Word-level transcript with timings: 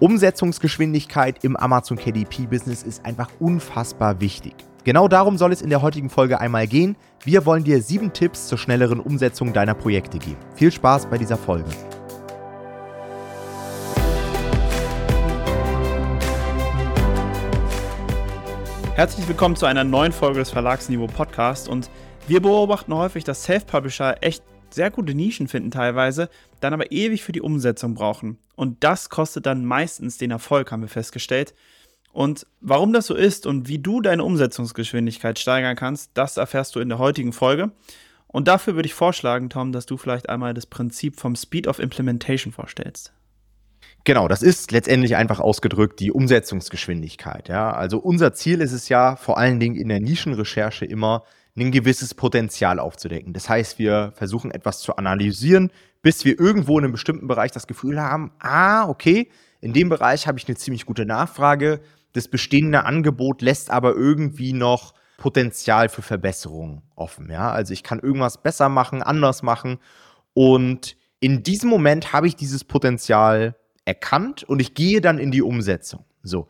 Umsetzungsgeschwindigkeit 0.00 1.42
im 1.42 1.56
Amazon 1.56 1.98
KDP-Business 1.98 2.84
ist 2.84 3.04
einfach 3.04 3.30
unfassbar 3.40 4.20
wichtig. 4.20 4.54
Genau 4.84 5.08
darum 5.08 5.36
soll 5.36 5.50
es 5.52 5.60
in 5.60 5.70
der 5.70 5.82
heutigen 5.82 6.08
Folge 6.08 6.40
einmal 6.40 6.68
gehen. 6.68 6.94
Wir 7.24 7.44
wollen 7.44 7.64
dir 7.64 7.82
sieben 7.82 8.12
Tipps 8.12 8.46
zur 8.46 8.58
schnelleren 8.58 9.00
Umsetzung 9.00 9.52
deiner 9.52 9.74
Projekte 9.74 10.18
geben. 10.18 10.38
Viel 10.54 10.70
Spaß 10.70 11.06
bei 11.06 11.18
dieser 11.18 11.36
Folge. 11.36 11.68
Herzlich 18.94 19.26
willkommen 19.26 19.56
zu 19.56 19.66
einer 19.66 19.82
neuen 19.82 20.12
Folge 20.12 20.38
des 20.38 20.50
Verlagsniveau 20.50 21.08
Podcast 21.08 21.68
und 21.68 21.90
wir 22.28 22.40
beobachten 22.40 22.94
häufig, 22.94 23.24
dass 23.24 23.42
Self-Publisher 23.42 24.22
echt 24.22 24.44
sehr 24.74 24.90
gute 24.90 25.14
Nischen 25.14 25.48
finden 25.48 25.70
teilweise, 25.70 26.28
dann 26.60 26.72
aber 26.74 26.92
ewig 26.92 27.22
für 27.22 27.32
die 27.32 27.40
Umsetzung 27.40 27.94
brauchen. 27.94 28.38
Und 28.56 28.82
das 28.84 29.08
kostet 29.08 29.46
dann 29.46 29.64
meistens 29.64 30.18
den 30.18 30.30
Erfolg, 30.30 30.72
haben 30.72 30.82
wir 30.82 30.88
festgestellt. 30.88 31.54
Und 32.12 32.46
warum 32.60 32.92
das 32.92 33.06
so 33.06 33.14
ist 33.14 33.46
und 33.46 33.68
wie 33.68 33.78
du 33.78 34.00
deine 34.00 34.24
Umsetzungsgeschwindigkeit 34.24 35.38
steigern 35.38 35.76
kannst, 35.76 36.10
das 36.14 36.36
erfährst 36.36 36.74
du 36.74 36.80
in 36.80 36.88
der 36.88 36.98
heutigen 36.98 37.32
Folge. 37.32 37.70
Und 38.26 38.48
dafür 38.48 38.74
würde 38.74 38.86
ich 38.86 38.94
vorschlagen, 38.94 39.50
Tom, 39.50 39.72
dass 39.72 39.86
du 39.86 39.96
vielleicht 39.96 40.28
einmal 40.28 40.54
das 40.54 40.66
Prinzip 40.66 41.18
vom 41.18 41.36
Speed 41.36 41.66
of 41.66 41.78
Implementation 41.78 42.52
vorstellst. 42.52 43.12
Genau, 44.04 44.28
das 44.28 44.42
ist 44.42 44.72
letztendlich 44.72 45.16
einfach 45.16 45.40
ausgedrückt 45.40 46.00
die 46.00 46.12
Umsetzungsgeschwindigkeit. 46.12 47.48
Ja? 47.48 47.72
Also 47.72 47.98
unser 47.98 48.32
Ziel 48.32 48.60
ist 48.60 48.72
es 48.72 48.88
ja 48.88 49.16
vor 49.16 49.38
allen 49.38 49.60
Dingen 49.60 49.76
in 49.76 49.88
der 49.88 50.00
Nischenrecherche 50.00 50.84
immer, 50.84 51.24
ein 51.60 51.70
gewisses 51.70 52.14
Potenzial 52.14 52.78
aufzudecken. 52.78 53.32
Das 53.32 53.48
heißt, 53.48 53.78
wir 53.78 54.12
versuchen 54.14 54.50
etwas 54.50 54.80
zu 54.80 54.96
analysieren, 54.96 55.70
bis 56.02 56.24
wir 56.24 56.38
irgendwo 56.38 56.78
in 56.78 56.84
einem 56.84 56.92
bestimmten 56.92 57.26
Bereich 57.26 57.52
das 57.52 57.66
Gefühl 57.66 58.00
haben, 58.00 58.32
ah, 58.38 58.88
okay, 58.88 59.28
in 59.60 59.72
dem 59.72 59.88
Bereich 59.88 60.26
habe 60.26 60.38
ich 60.38 60.46
eine 60.46 60.56
ziemlich 60.56 60.86
gute 60.86 61.04
Nachfrage. 61.04 61.80
Das 62.12 62.28
bestehende 62.28 62.84
Angebot 62.84 63.42
lässt 63.42 63.70
aber 63.70 63.94
irgendwie 63.94 64.52
noch 64.52 64.94
Potenzial 65.16 65.88
für 65.88 66.02
Verbesserungen 66.02 66.82
offen. 66.94 67.30
Ja? 67.30 67.50
Also 67.50 67.72
ich 67.72 67.82
kann 67.82 67.98
irgendwas 67.98 68.40
besser 68.40 68.68
machen, 68.68 69.02
anders 69.02 69.42
machen. 69.42 69.78
Und 70.32 70.96
in 71.20 71.42
diesem 71.42 71.68
Moment 71.68 72.12
habe 72.12 72.28
ich 72.28 72.36
dieses 72.36 72.64
Potenzial 72.64 73.56
erkannt 73.84 74.44
und 74.44 74.60
ich 74.60 74.74
gehe 74.74 75.00
dann 75.00 75.18
in 75.18 75.32
die 75.32 75.42
Umsetzung. 75.42 76.04
So. 76.22 76.46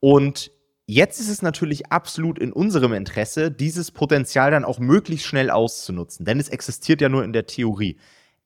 Und 0.00 0.50
Jetzt 0.92 1.20
ist 1.20 1.28
es 1.28 1.40
natürlich 1.40 1.92
absolut 1.92 2.36
in 2.36 2.52
unserem 2.52 2.94
Interesse, 2.94 3.52
dieses 3.52 3.92
Potenzial 3.92 4.50
dann 4.50 4.64
auch 4.64 4.80
möglichst 4.80 5.24
schnell 5.24 5.48
auszunutzen, 5.48 6.26
denn 6.26 6.40
es 6.40 6.48
existiert 6.48 7.00
ja 7.00 7.08
nur 7.08 7.22
in 7.22 7.32
der 7.32 7.46
Theorie. 7.46 7.96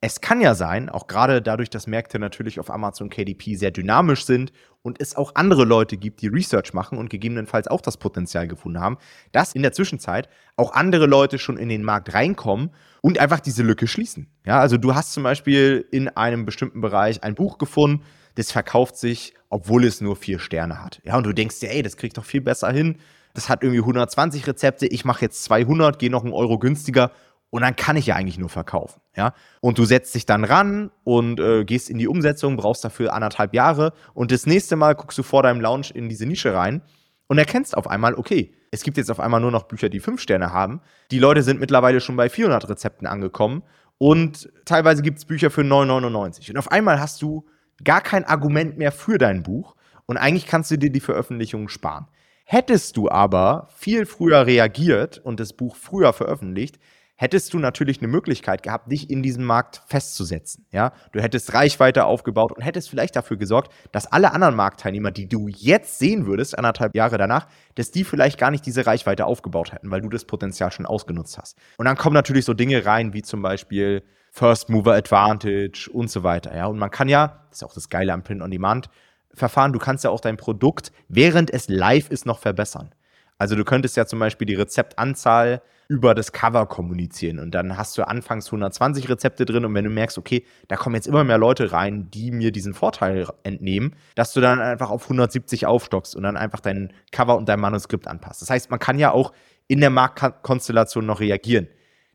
Es 0.03 0.21
kann 0.21 0.43
ja 0.43 0.55
sein, 0.55 0.91
auch 0.91 1.07
gerade 1.07 1.41
dadurch, 1.41 1.71
dass 1.71 1.87
Märkte 1.87 2.19
natürlich 2.19 2.61
auf 2.61 2.69
Amazon 2.69 3.09
KDP 3.09 3.55
sehr 3.55 3.71
dynamisch 3.71 4.27
sind 4.27 4.53
und 4.83 5.01
es 5.01 5.17
auch 5.17 5.37
andere 5.37 5.65
Leute 5.65 5.97
gibt, 5.97 6.21
die 6.21 6.27
Research 6.27 6.75
machen 6.75 6.99
und 6.99 7.09
gegebenenfalls 7.09 7.67
auch 7.67 7.81
das 7.81 7.97
Potenzial 7.97 8.47
gefunden 8.47 8.79
haben, 8.79 8.99
dass 9.33 9.55
in 9.55 9.63
der 9.63 9.73
Zwischenzeit 9.73 10.29
auch 10.57 10.75
andere 10.75 11.07
Leute 11.07 11.39
schon 11.39 11.57
in 11.57 11.71
den 11.71 11.83
Markt 11.83 12.13
reinkommen 12.13 12.73
und 13.01 13.19
einfach 13.21 13.41
diese 13.41 13.63
Lücke 13.63 13.87
schließen. 13.87 14.29
Ja, 14.45 14.61
also 14.61 14.77
du 14.77 14.95
hast 14.95 15.15
zum 15.15 15.23
Beispiel 15.23 15.89
in 15.91 16.09
einem 16.09 16.45
bestimmten 16.45 16.83
Bereich 16.83 17.25
ein 17.25 17.35
Buch 17.35 17.57
gefunden, 17.57 18.05
das 18.35 18.53
verkauft 18.53 18.97
sich, 18.97 19.35
obwohl 19.49 19.85
es 19.85 20.01
nur 20.01 20.17
vier 20.17 20.39
Sterne 20.39 20.83
hat. 20.83 21.01
Ja, 21.05 21.17
und 21.17 21.25
du 21.25 21.33
denkst 21.33 21.61
dir, 21.61 21.71
ey, 21.71 21.83
das 21.83 21.97
kriegt 21.97 22.17
doch 22.19 22.25
viel 22.25 22.41
besser 22.41 22.71
hin. 22.71 22.97
Das 23.35 23.49
hat 23.49 23.63
irgendwie 23.63 23.81
120 23.81 24.47
Rezepte, 24.47 24.87
ich 24.87 25.05
mache 25.05 25.23
jetzt 25.23 25.45
200, 25.45 25.99
gehe 25.99 26.11
noch 26.11 26.25
einen 26.25 26.33
Euro 26.33 26.59
günstiger 26.59 27.11
und 27.51 27.63
dann 27.63 27.77
kann 27.77 27.97
ich 27.97 28.07
ja 28.07 28.17
eigentlich 28.17 28.39
nur 28.39 28.49
verkaufen. 28.49 29.01
Ja? 29.17 29.35
Und 29.61 29.79
du 29.79 29.85
setzt 29.85 30.15
dich 30.15 30.27
dann 30.27 30.45
ran 30.45 30.91
und 31.05 31.39
äh, 31.41 31.65
gehst 31.65 31.91
in 31.91 31.99
die 31.99 32.09
Umsetzung, 32.09 32.57
brauchst 32.57 32.85
dafür 32.85 33.13
anderthalb 33.13 33.55
Jahre 33.55 33.93
und 34.13 34.33
das 34.33 34.47
nächste 34.47 34.77
Mal 34.77 34.95
guckst 34.95 35.19
du 35.19 35.23
vor 35.23 35.43
deinem 35.43 35.61
Launch 35.61 35.93
in 35.93 36.09
diese 36.09 36.27
Nische 36.27 36.55
rein 36.55 36.83
und 37.29 37.39
erkennst 37.39 37.77
auf 37.77 37.89
einmal, 37.89 38.15
okay, 38.15 38.55
es 38.71 38.83
gibt 38.83 38.97
jetzt 38.97 39.11
auf 39.11 39.21
einmal 39.21 39.41
nur 39.41 39.53
noch 39.53 39.65
Bücher, 39.65 39.89
die 39.89 40.01
fünf 40.01 40.21
Sterne 40.21 40.53
haben. 40.53 40.81
Die 41.13 41.21
Leute 41.21 41.45
sind 41.45 41.61
mittlerweile 41.61 42.01
schon 42.01 42.17
bei 42.17 42.29
400 42.29 42.69
Rezepten 42.69 43.07
angekommen 43.07 43.63
und 43.99 44.51
teilweise 44.65 45.03
gibt 45.03 45.19
es 45.19 45.25
Bücher 45.25 45.51
für 45.51 45.63
9,99. 45.63 46.51
Und 46.51 46.57
auf 46.57 46.73
einmal 46.73 47.01
hast 47.01 47.23
du 47.23 47.47
gar 47.83 48.01
kein 48.01 48.25
Argument 48.25 48.79
mehr 48.79 48.93
für 48.93 49.19
dein 49.19 49.43
Buch 49.43 49.75
und 50.07 50.17
eigentlich 50.17 50.47
kannst 50.47 50.71
du 50.71 50.77
dir 50.77 50.91
die 50.91 51.01
Veröffentlichung 51.01 51.69
sparen. 51.69 52.07
Hättest 52.45 52.97
du 52.97 53.09
aber 53.09 53.69
viel 53.75 54.05
früher 54.05 54.47
reagiert 54.47 55.19
und 55.19 55.41
das 55.41 55.55
Buch 55.55 55.77
früher 55.77 56.13
veröffentlicht, 56.13 56.79
hättest 57.17 57.55
du 57.55 57.59
natürlich 57.59 57.99
eine 57.99 58.09
Möglichkeit 58.09 58.63
gehabt, 58.63 58.91
dich 58.91 59.09
in 59.09 59.23
diesem 59.23 59.45
Markt 59.45 59.83
festzusetzen. 59.87 60.67
Ja? 60.73 60.93
Du 61.13 61.23
hättest 61.23 61.55
Reichweite 61.55 62.05
aufgebaut 62.05 62.53
und 62.53 62.63
hättest 62.63 62.91
vielleicht 62.91 63.17
dafür 63.17 63.37
gesorgt, 63.37 63.73
dass 63.93 64.07
alle 64.07 64.33
anderen 64.33 64.57
Marktteilnehmer, 64.57 65.11
die 65.11 65.29
du 65.29 65.49
jetzt 65.49 65.99
sehen 65.99 66.27
würdest, 66.27 66.59
anderthalb 66.59 66.95
Jahre 66.95 67.17
danach, 67.17 67.47
dass 67.77 67.91
die 67.91 68.05
vielleicht 68.05 68.39
gar 68.39 68.51
nicht 68.51 68.67
diese 68.67 68.87
Reichweite 68.87 69.27
aufgebaut 69.27 69.73
hätten, 69.73 69.91
weil 69.91 70.01
du 70.01 70.09
das 70.09 70.25
Potenzial 70.25 70.73
schon 70.73 70.87
ausgenutzt 70.87 71.39
hast. 71.39 71.57
Und 71.79 71.87
dann 71.87 71.97
kommen 71.97 72.15
natürlich 72.15 72.45
so 72.45 72.53
Dinge 72.53 72.85
rein, 72.85 73.15
wie 73.15 73.23
zum 73.23 73.43
Beispiel 73.43 74.03
First 74.37 74.69
Mover 74.69 74.95
Advantage 74.95 75.89
und 75.93 76.11
so 76.11 76.25
weiter. 76.25 76.57
Ja, 76.57 76.67
und 76.67 76.77
man 76.77 76.91
kann 76.91 77.09
ja, 77.09 77.45
das 77.51 77.59
ist 77.59 77.63
auch 77.63 77.73
das 77.73 77.89
Geile 77.89 78.13
am 78.13 78.25
Print 78.25 78.43
on 78.43 78.51
Demand 78.51 78.89
Verfahren, 79.33 79.73
du 79.73 79.79
kannst 79.79 80.03
ja 80.03 80.11
auch 80.11 80.21
dein 80.21 80.37
Produkt, 80.37 80.91
während 81.09 81.53
es 81.53 81.69
live 81.69 82.11
ist, 82.11 82.27
noch 82.27 82.41
verbessern. 82.41 82.95
Also 83.39 83.55
du 83.55 83.65
könntest 83.65 83.97
ja 83.97 84.07
zum 84.07 84.19
Beispiel 84.19 84.47
die 84.47 84.55
Rezeptanzahl 84.55 85.63
über 85.89 86.15
das 86.15 86.33
Cover 86.33 86.67
kommunizieren 86.67 87.39
und 87.39 87.53
dann 87.53 87.77
hast 87.77 87.97
du 87.97 88.07
anfangs 88.07 88.47
120 88.47 89.09
Rezepte 89.09 89.45
drin 89.45 89.65
und 89.65 89.75
wenn 89.75 89.85
du 89.85 89.91
merkst, 89.91 90.19
okay, 90.19 90.45
da 90.67 90.77
kommen 90.77 90.97
jetzt 90.97 91.07
immer 91.07 91.23
mehr 91.23 91.39
Leute 91.39 91.71
rein, 91.71 92.11
die 92.11 92.33
mir 92.33 92.51
diesen 92.51 92.75
Vorteil 92.75 93.29
entnehmen, 93.45 93.95
dass 94.17 94.33
du 94.33 94.41
dann 94.41 94.61
einfach 94.61 94.91
auf 94.91 95.05
170 95.05 95.67
aufstockst 95.67 96.17
und 96.17 96.25
dann 96.25 96.37
einfach 96.37 96.61
dein 96.61 96.93
Cover 97.13 97.37
und 97.37 97.49
dein 97.49 97.61
Manuskript 97.61 98.09
anpasst. 98.09 98.43
Das 98.43 98.51
heißt, 98.51 98.71
man 98.71 98.81
kann 98.81 98.99
ja 98.99 99.13
auch 99.13 99.33
in 99.69 99.81
der 99.81 99.91
Marktkonstellation 99.91 101.07
noch 101.07 101.21
reagieren. 101.21 101.69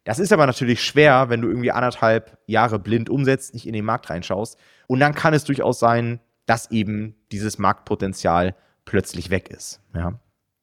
Das 0.10 0.18
ist 0.18 0.34
aber 0.34 0.48
natürlich 0.48 0.84
schwer, 0.84 1.30
wenn 1.30 1.40
du 1.40 1.50
irgendwie 1.50 1.72
anderthalb 1.72 2.40
Jahre 2.48 2.80
blind 2.80 3.12
umsetzt, 3.12 3.54
nicht 3.54 3.68
in 3.68 3.74
den 3.74 3.86
Markt 3.86 4.10
reinschaust. 4.10 4.58
Und 4.88 5.00
dann 5.00 5.14
kann 5.14 5.36
es 5.36 5.44
durchaus 5.44 5.78
sein, 5.78 6.20
dass 6.48 6.72
eben 6.72 7.16
dieses 7.32 7.60
Marktpotenzial 7.60 8.56
plötzlich 8.86 9.30
weg 9.30 9.50
ist. 9.50 9.82
Ja. 9.94 10.20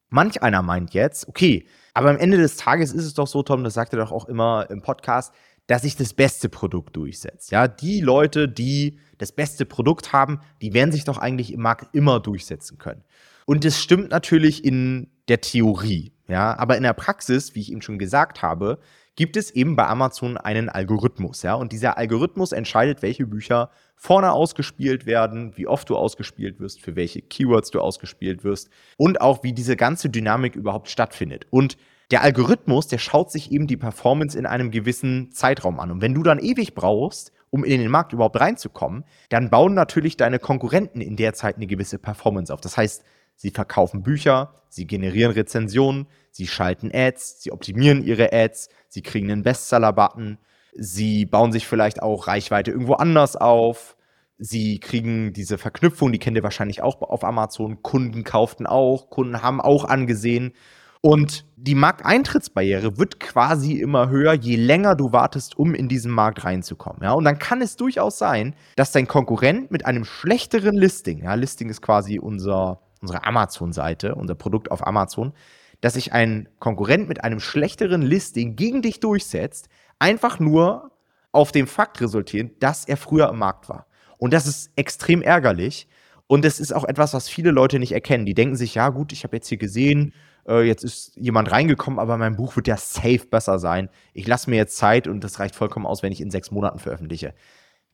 Manch 0.09 0.43
einer 0.43 0.61
meint 0.63 0.93
jetzt, 0.93 1.29
okay, 1.29 1.65
aber 1.93 2.09
am 2.09 2.17
Ende 2.17 2.35
des 2.35 2.57
Tages 2.57 2.91
ist 2.91 3.05
es 3.05 3.13
doch 3.13 3.27
so, 3.27 3.41
Tom, 3.41 3.63
das 3.63 3.73
sagt 3.73 3.93
er 3.93 3.99
doch 3.99 4.11
auch 4.11 4.25
immer 4.25 4.69
im 4.69 4.81
Podcast, 4.81 5.33
dass 5.65 5.83
sich 5.83 5.95
das 5.95 6.13
beste 6.13 6.49
Produkt 6.49 6.97
durchsetzt. 6.97 7.49
Ja, 7.51 7.69
die 7.69 8.01
Leute, 8.01 8.49
die 8.49 8.99
das 9.17 9.31
beste 9.31 9.65
Produkt 9.65 10.11
haben, 10.11 10.41
die 10.61 10.73
werden 10.73 10.91
sich 10.91 11.05
doch 11.05 11.19
eigentlich 11.19 11.53
im 11.53 11.61
Markt 11.61 11.95
immer 11.95 12.19
durchsetzen 12.19 12.79
können. 12.79 13.05
Und 13.45 13.63
das 13.63 13.79
stimmt 13.79 14.11
natürlich 14.11 14.65
in 14.65 15.09
der 15.29 15.39
Theorie. 15.39 16.11
Ja, 16.27 16.59
aber 16.59 16.75
in 16.75 16.83
der 16.83 16.91
Praxis, 16.91 17.55
wie 17.55 17.61
ich 17.61 17.71
eben 17.71 17.81
schon 17.81 17.97
gesagt 17.97 18.41
habe, 18.41 18.79
gibt 19.17 19.35
es 19.35 19.51
eben 19.51 19.75
bei 19.75 19.85
Amazon 19.87 20.37
einen 20.37 20.69
Algorithmus, 20.69 21.41
ja, 21.41 21.55
und 21.55 21.73
dieser 21.73 21.97
Algorithmus 21.97 22.53
entscheidet, 22.53 23.01
welche 23.01 23.25
Bücher 23.25 23.71
vorne 23.95 24.31
ausgespielt 24.31 25.05
werden, 25.05 25.57
wie 25.57 25.67
oft 25.67 25.89
du 25.89 25.97
ausgespielt 25.97 26.59
wirst, 26.59 26.81
für 26.81 26.95
welche 26.95 27.21
Keywords 27.21 27.71
du 27.71 27.81
ausgespielt 27.81 28.43
wirst 28.43 28.69
und 28.95 29.19
auch 29.19 29.43
wie 29.43 29.53
diese 29.53 29.75
ganze 29.75 30.09
Dynamik 30.09 30.55
überhaupt 30.55 30.87
stattfindet. 30.87 31.47
Und 31.49 31.77
der 32.11 32.21
Algorithmus, 32.21 32.87
der 32.87 32.99
schaut 32.99 33.31
sich 33.31 33.51
eben 33.51 33.67
die 33.67 33.75
Performance 33.75 34.37
in 34.37 34.45
einem 34.45 34.71
gewissen 34.71 35.31
Zeitraum 35.31 35.79
an. 35.79 35.91
Und 35.91 36.01
wenn 36.01 36.13
du 36.13 36.21
dann 36.21 36.39
ewig 36.39 36.75
brauchst, 36.75 37.33
um 37.49 37.63
in 37.63 37.81
den 37.81 37.89
Markt 37.89 38.13
überhaupt 38.13 38.39
reinzukommen, 38.39 39.03
dann 39.29 39.49
bauen 39.49 39.73
natürlich 39.73 40.15
deine 40.15 40.37
Konkurrenten 40.37 41.01
in 41.01 41.15
der 41.15 41.33
Zeit 41.33 41.55
eine 41.55 41.67
gewisse 41.67 41.97
Performance 41.97 42.53
auf. 42.53 42.61
Das 42.61 42.77
heißt, 42.77 43.03
Sie 43.39 43.51
verkaufen 43.51 44.01
Bücher, 44.01 44.51
sie 44.67 44.87
generieren 44.87 45.31
Rezensionen, 45.31 46.07
sie 46.31 46.47
schalten 46.47 46.89
Ads, 46.91 47.43
sie 47.43 47.51
optimieren 47.51 48.03
ihre 48.03 48.33
Ads, 48.33 48.69
sie 48.97 49.03
kriegen 49.03 49.29
einen 49.29 49.43
Bestseller-Button, 49.43 50.39
sie 50.73 51.27
bauen 51.27 51.51
sich 51.51 51.67
vielleicht 51.67 52.01
auch 52.01 52.25
Reichweite 52.25 52.71
irgendwo 52.71 52.93
anders 52.93 53.35
auf, 53.35 53.95
sie 54.39 54.79
kriegen 54.79 55.33
diese 55.33 55.59
Verknüpfung, 55.59 56.11
die 56.11 56.17
kennt 56.17 56.35
ihr 56.35 56.41
wahrscheinlich 56.41 56.81
auch 56.81 56.99
auf 57.03 57.23
Amazon, 57.23 57.83
Kunden 57.83 58.23
kauften 58.23 58.65
auch, 58.65 59.11
Kunden 59.11 59.43
haben 59.43 59.61
auch 59.61 59.85
angesehen. 59.85 60.53
Und 61.01 61.45
die 61.55 61.75
Markteintrittsbarriere 61.75 62.97
wird 62.97 63.19
quasi 63.19 63.73
immer 63.73 64.09
höher, 64.09 64.33
je 64.33 64.55
länger 64.55 64.95
du 64.95 65.11
wartest, 65.11 65.55
um 65.55 65.75
in 65.75 65.87
diesen 65.87 66.11
Markt 66.11 66.43
reinzukommen. 66.43 67.03
Ja? 67.03 67.11
Und 67.11 67.23
dann 67.23 67.37
kann 67.37 67.61
es 67.61 67.75
durchaus 67.75 68.17
sein, 68.17 68.55
dass 68.75 68.91
dein 68.91 69.07
Konkurrent 69.07 69.69
mit 69.69 69.85
einem 69.85 70.05
schlechteren 70.05 70.75
Listing, 70.75 71.23
ja, 71.23 71.35
Listing 71.35 71.69
ist 71.69 71.83
quasi 71.83 72.17
unser 72.17 72.81
unsere 73.01 73.25
Amazon-Seite, 73.25 74.15
unser 74.15 74.35
Produkt 74.35 74.71
auf 74.71 74.85
Amazon, 74.85 75.33
dass 75.81 75.93
sich 75.93 76.13
ein 76.13 76.49
Konkurrent 76.59 77.07
mit 77.07 77.23
einem 77.23 77.39
schlechteren 77.39 78.01
Listing 78.01 78.55
gegen 78.55 78.81
dich 78.81 78.99
durchsetzt, 78.99 79.69
einfach 79.99 80.39
nur 80.39 80.91
auf 81.31 81.51
dem 81.51 81.67
Fakt 81.67 82.01
resultierend, 82.01 82.63
dass 82.63 82.85
er 82.85 82.97
früher 82.97 83.29
im 83.29 83.37
Markt 83.37 83.69
war. 83.69 83.85
Und 84.17 84.33
das 84.33 84.47
ist 84.47 84.71
extrem 84.75 85.21
ärgerlich. 85.21 85.87
Und 86.25 86.43
das 86.43 86.59
ist 86.59 86.73
auch 86.73 86.83
etwas, 86.83 87.13
was 87.13 87.29
viele 87.29 87.51
Leute 87.51 87.79
nicht 87.79 87.93
erkennen. 87.93 88.25
Die 88.25 88.33
denken 88.33 88.55
sich, 88.55 88.75
ja 88.75 88.89
gut, 88.89 89.13
ich 89.13 89.23
habe 89.23 89.37
jetzt 89.37 89.47
hier 89.47 89.57
gesehen, 89.57 90.13
äh, 90.47 90.63
jetzt 90.63 90.83
ist 90.83 91.15
jemand 91.15 91.51
reingekommen, 91.51 91.99
aber 91.99 92.17
mein 92.17 92.35
Buch 92.35 92.55
wird 92.55 92.67
ja 92.67 92.75
safe 92.75 93.27
besser 93.29 93.59
sein. 93.59 93.89
Ich 94.13 94.27
lasse 94.27 94.49
mir 94.49 94.57
jetzt 94.57 94.77
Zeit 94.77 95.07
und 95.07 95.23
das 95.23 95.39
reicht 95.39 95.55
vollkommen 95.55 95.85
aus, 95.85 96.03
wenn 96.03 96.11
ich 96.11 96.19
in 96.19 96.31
sechs 96.31 96.51
Monaten 96.51 96.79
veröffentliche. 96.79 97.33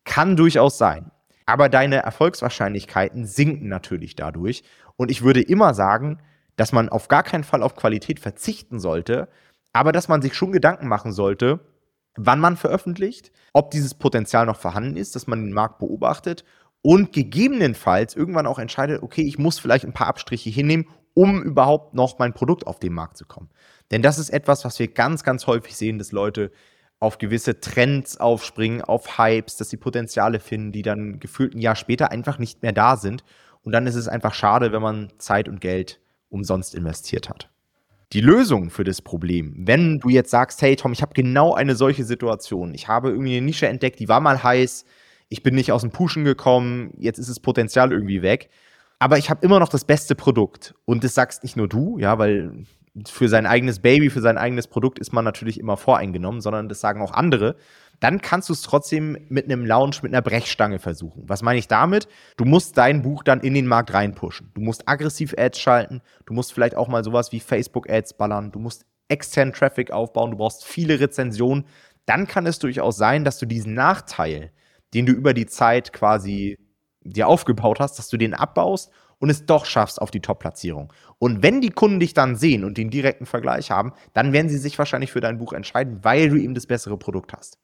Kann 0.05 0.35
durchaus 0.35 0.77
sein. 0.77 1.11
aber 1.45 1.69
deine 1.69 1.97
Erfolgswahrscheinlichkeiten 1.97 3.25
sinken 3.25 3.67
natürlich 3.67 4.15
dadurch. 4.15 4.63
Und 4.95 5.11
ich 5.11 5.23
würde 5.23 5.41
immer 5.41 5.73
sagen, 5.73 6.19
dass 6.55 6.71
man 6.71 6.89
auf 6.89 7.07
gar 7.07 7.23
keinen 7.23 7.43
Fall 7.43 7.63
auf 7.63 7.75
Qualität 7.75 8.19
verzichten 8.19 8.79
sollte, 8.79 9.27
aber 9.73 9.91
dass 9.91 10.07
man 10.07 10.21
sich 10.21 10.35
schon 10.35 10.51
Gedanken 10.51 10.87
machen 10.87 11.11
sollte, 11.11 11.59
wann 12.15 12.39
man 12.39 12.57
veröffentlicht, 12.57 13.31
ob 13.53 13.71
dieses 13.71 13.95
Potenzial 13.95 14.45
noch 14.45 14.57
vorhanden 14.57 14.97
ist, 14.97 15.15
dass 15.15 15.27
man 15.27 15.43
den 15.43 15.53
Markt 15.53 15.79
beobachtet 15.79 16.43
und 16.81 17.13
gegebenenfalls 17.13 18.15
irgendwann 18.15 18.47
auch 18.47 18.59
entscheidet, 18.59 19.01
okay, 19.01 19.23
ich 19.23 19.39
muss 19.39 19.57
vielleicht 19.57 19.85
ein 19.85 19.93
paar 19.93 20.07
Abstriche 20.07 20.49
hinnehmen, 20.49 20.87
um 21.13 21.41
überhaupt 21.41 21.93
noch 21.93 22.19
mein 22.19 22.33
Produkt 22.33 22.67
auf 22.67 22.79
den 22.79 22.93
Markt 22.93 23.17
zu 23.17 23.25
kommen. 23.25 23.49
Denn 23.91 24.01
das 24.01 24.17
ist 24.17 24.29
etwas, 24.29 24.65
was 24.65 24.79
wir 24.79 24.87
ganz, 24.87 25.23
ganz 25.23 25.47
häufig 25.47 25.75
sehen, 25.75 25.97
dass 25.97 26.11
Leute 26.11 26.51
auf 26.99 27.17
gewisse 27.17 27.59
Trends 27.59 28.17
aufspringen, 28.17 28.81
auf 28.81 29.17
Hypes, 29.17 29.57
dass 29.57 29.69
sie 29.69 29.77
Potenziale 29.77 30.39
finden, 30.39 30.71
die 30.71 30.81
dann 30.83 31.19
gefühlt 31.19 31.53
ein 31.53 31.59
Jahr 31.61 31.75
später 31.75 32.11
einfach 32.11 32.39
nicht 32.39 32.61
mehr 32.61 32.71
da 32.71 32.95
sind. 32.95 33.23
Und 33.61 33.71
dann 33.71 33.87
ist 33.87 33.95
es 33.95 34.07
einfach 34.07 34.33
schade, 34.33 34.71
wenn 34.71 34.81
man 34.81 35.11
Zeit 35.17 35.47
und 35.47 35.61
Geld 35.61 35.99
umsonst 36.33 36.75
investiert 36.75 37.29
hat. 37.29 37.49
Die 38.11 38.21
Lösung 38.21 38.69
für 38.69 38.83
das 38.83 39.01
Problem, 39.01 39.53
wenn 39.57 39.99
du 39.99 40.09
jetzt 40.09 40.29
sagst, 40.29 40.61
hey 40.61 40.75
Tom, 40.75 40.91
ich 40.91 41.01
habe 41.01 41.13
genau 41.13 41.53
eine 41.53 41.75
solche 41.75 42.03
Situation, 42.03 42.73
ich 42.73 42.87
habe 42.87 43.09
irgendwie 43.09 43.37
eine 43.37 43.45
Nische 43.45 43.67
entdeckt, 43.67 43.99
die 43.99 44.09
war 44.09 44.19
mal 44.19 44.43
heiß, 44.43 44.85
ich 45.29 45.41
bin 45.41 45.55
nicht 45.55 45.71
aus 45.71 45.81
dem 45.81 45.91
Pushen 45.91 46.23
gekommen, 46.23 46.93
jetzt 46.99 47.17
ist 47.17 47.29
das 47.29 47.39
Potenzial 47.39 47.91
irgendwie 47.91 48.21
weg, 48.21 48.49
aber 48.99 49.17
ich 49.17 49.29
habe 49.29 49.43
immer 49.43 49.59
noch 49.59 49.69
das 49.69 49.85
beste 49.85 50.15
Produkt. 50.15 50.75
Und 50.85 51.03
das 51.03 51.15
sagst 51.15 51.43
nicht 51.43 51.57
nur 51.57 51.67
du, 51.67 51.97
ja, 51.97 52.19
weil 52.19 52.65
für 53.07 53.27
sein 53.27 53.47
eigenes 53.47 53.79
Baby, 53.79 54.11
für 54.11 54.21
sein 54.21 54.37
eigenes 54.37 54.67
Produkt 54.67 54.99
ist 54.99 55.11
man 55.11 55.25
natürlich 55.25 55.59
immer 55.59 55.77
voreingenommen, 55.77 56.41
sondern 56.41 56.69
das 56.69 56.79
sagen 56.79 57.01
auch 57.01 57.11
andere 57.11 57.55
dann 58.03 58.21
kannst 58.21 58.49
du 58.49 58.53
es 58.53 58.61
trotzdem 58.61 59.17
mit 59.29 59.45
einem 59.45 59.65
Launch, 59.65 60.03
mit 60.03 60.13
einer 60.13 60.21
Brechstange 60.21 60.77
versuchen. 60.77 61.23
Was 61.25 61.41
meine 61.41 61.57
ich 61.57 61.69
damit? 61.69 62.09
Du 62.35 62.43
musst 62.43 62.77
dein 62.77 63.01
Buch 63.01 63.23
dann 63.23 63.39
in 63.39 63.53
den 63.53 63.65
Markt 63.65 63.93
reinpushen. 63.93 64.51
Du 64.55 64.59
musst 64.59 64.89
aggressiv 64.89 65.33
Ads 65.37 65.57
schalten, 65.57 66.01
du 66.25 66.33
musst 66.33 66.51
vielleicht 66.51 66.75
auch 66.75 66.89
mal 66.89 67.05
sowas 67.05 67.31
wie 67.31 67.39
Facebook-Ads 67.39 68.15
ballern, 68.15 68.51
du 68.51 68.59
musst 68.59 68.85
externen 69.07 69.53
Traffic 69.53 69.91
aufbauen, 69.91 70.31
du 70.31 70.37
brauchst 70.37 70.65
viele 70.65 70.99
Rezensionen. 70.99 71.65
Dann 72.05 72.27
kann 72.27 72.45
es 72.45 72.59
durchaus 72.59 72.97
sein, 72.97 73.23
dass 73.23 73.39
du 73.39 73.45
diesen 73.45 73.73
Nachteil, 73.73 74.51
den 74.93 75.05
du 75.05 75.13
über 75.13 75.33
die 75.33 75.45
Zeit 75.45 75.93
quasi 75.93 76.57
dir 77.05 77.29
aufgebaut 77.29 77.79
hast, 77.79 77.97
dass 77.99 78.09
du 78.09 78.17
den 78.17 78.33
abbaust 78.33 78.91
und 79.19 79.29
es 79.29 79.45
doch 79.45 79.63
schaffst 79.63 80.01
auf 80.01 80.11
die 80.11 80.19
Top-Platzierung. 80.19 80.91
Und 81.19 81.41
wenn 81.41 81.61
die 81.61 81.69
Kunden 81.69 82.01
dich 82.01 82.13
dann 82.13 82.35
sehen 82.35 82.65
und 82.65 82.77
den 82.77 82.89
direkten 82.89 83.25
Vergleich 83.25 83.71
haben, 83.71 83.93
dann 84.11 84.33
werden 84.33 84.49
sie 84.49 84.57
sich 84.57 84.77
wahrscheinlich 84.77 85.13
für 85.13 85.21
dein 85.21 85.37
Buch 85.37 85.53
entscheiden, 85.53 85.99
weil 86.01 86.27
du 86.27 86.35
eben 86.35 86.53
das 86.53 86.67
bessere 86.67 86.97
Produkt 86.97 87.31
hast. 87.31 87.59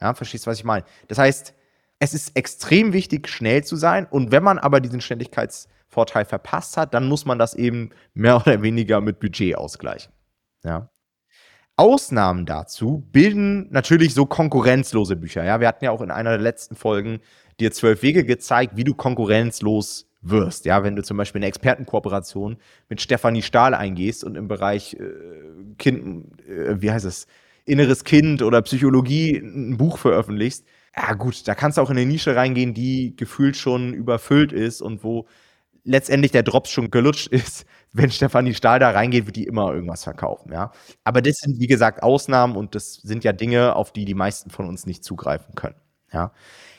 Ja, 0.00 0.14
verstehst 0.14 0.46
du, 0.46 0.50
was 0.50 0.58
ich 0.58 0.64
meine? 0.64 0.84
Das 1.08 1.18
heißt, 1.18 1.54
es 1.98 2.14
ist 2.14 2.36
extrem 2.36 2.92
wichtig, 2.92 3.28
schnell 3.28 3.64
zu 3.64 3.76
sein. 3.76 4.06
Und 4.06 4.30
wenn 4.32 4.42
man 4.42 4.58
aber 4.58 4.80
diesen 4.80 5.00
Schnelligkeitsvorteil 5.00 6.24
verpasst 6.24 6.76
hat, 6.76 6.94
dann 6.94 7.08
muss 7.08 7.24
man 7.24 7.38
das 7.38 7.54
eben 7.54 7.90
mehr 8.12 8.36
oder 8.36 8.62
weniger 8.62 9.00
mit 9.00 9.20
Budget 9.20 9.56
ausgleichen. 9.56 10.12
Ja. 10.64 10.90
Ausnahmen 11.76 12.46
dazu 12.46 13.04
bilden 13.10 13.68
natürlich 13.70 14.14
so 14.14 14.26
konkurrenzlose 14.26 15.16
Bücher. 15.16 15.44
Ja, 15.44 15.60
wir 15.60 15.66
hatten 15.66 15.84
ja 15.84 15.90
auch 15.90 16.02
in 16.02 16.12
einer 16.12 16.30
der 16.30 16.40
letzten 16.40 16.76
Folgen 16.76 17.20
dir 17.58 17.72
zwölf 17.72 18.02
Wege 18.02 18.24
gezeigt, 18.24 18.76
wie 18.76 18.84
du 18.84 18.94
konkurrenzlos 18.94 20.08
wirst. 20.20 20.64
Ja, 20.66 20.84
wenn 20.84 20.96
du 20.96 21.02
zum 21.02 21.16
Beispiel 21.16 21.40
eine 21.40 21.46
Expertenkooperation 21.46 22.58
mit 22.88 23.00
Stefanie 23.00 23.42
Stahl 23.42 23.74
eingehst 23.74 24.24
und 24.24 24.36
im 24.36 24.48
Bereich 24.48 24.94
äh, 24.94 25.74
Kind, 25.78 26.40
äh, 26.48 26.80
wie 26.80 26.90
heißt 26.90 27.04
es, 27.04 27.26
inneres 27.64 28.04
Kind 28.04 28.42
oder 28.42 28.62
Psychologie 28.62 29.36
ein 29.36 29.76
Buch 29.76 29.98
veröffentlichst, 29.98 30.64
ja 30.96 31.14
gut, 31.14 31.46
da 31.48 31.54
kannst 31.54 31.78
du 31.78 31.82
auch 31.82 31.90
in 31.90 31.96
eine 31.96 32.06
Nische 32.06 32.36
reingehen, 32.36 32.74
die 32.74 33.16
gefühlt 33.16 33.56
schon 33.56 33.94
überfüllt 33.94 34.52
ist 34.52 34.80
und 34.80 35.02
wo 35.02 35.26
letztendlich 35.82 36.32
der 36.32 36.42
Drops 36.42 36.70
schon 36.70 36.90
gelutscht 36.90 37.28
ist. 37.28 37.66
Wenn 37.92 38.10
Stefanie 38.10 38.54
Stahl 38.54 38.80
da 38.80 38.90
reingeht, 38.90 39.26
wird 39.26 39.36
die 39.36 39.44
immer 39.44 39.72
irgendwas 39.72 40.04
verkaufen, 40.04 40.52
ja. 40.52 40.72
Aber 41.04 41.22
das 41.22 41.36
sind, 41.36 41.60
wie 41.60 41.66
gesagt, 41.66 42.02
Ausnahmen 42.02 42.56
und 42.56 42.74
das 42.74 42.94
sind 42.94 43.22
ja 43.22 43.32
Dinge, 43.32 43.76
auf 43.76 43.92
die 43.92 44.04
die 44.04 44.14
meisten 44.14 44.50
von 44.50 44.66
uns 44.68 44.86
nicht 44.86 45.04
zugreifen 45.04 45.54
können, 45.54 45.76
ja. 46.12 46.32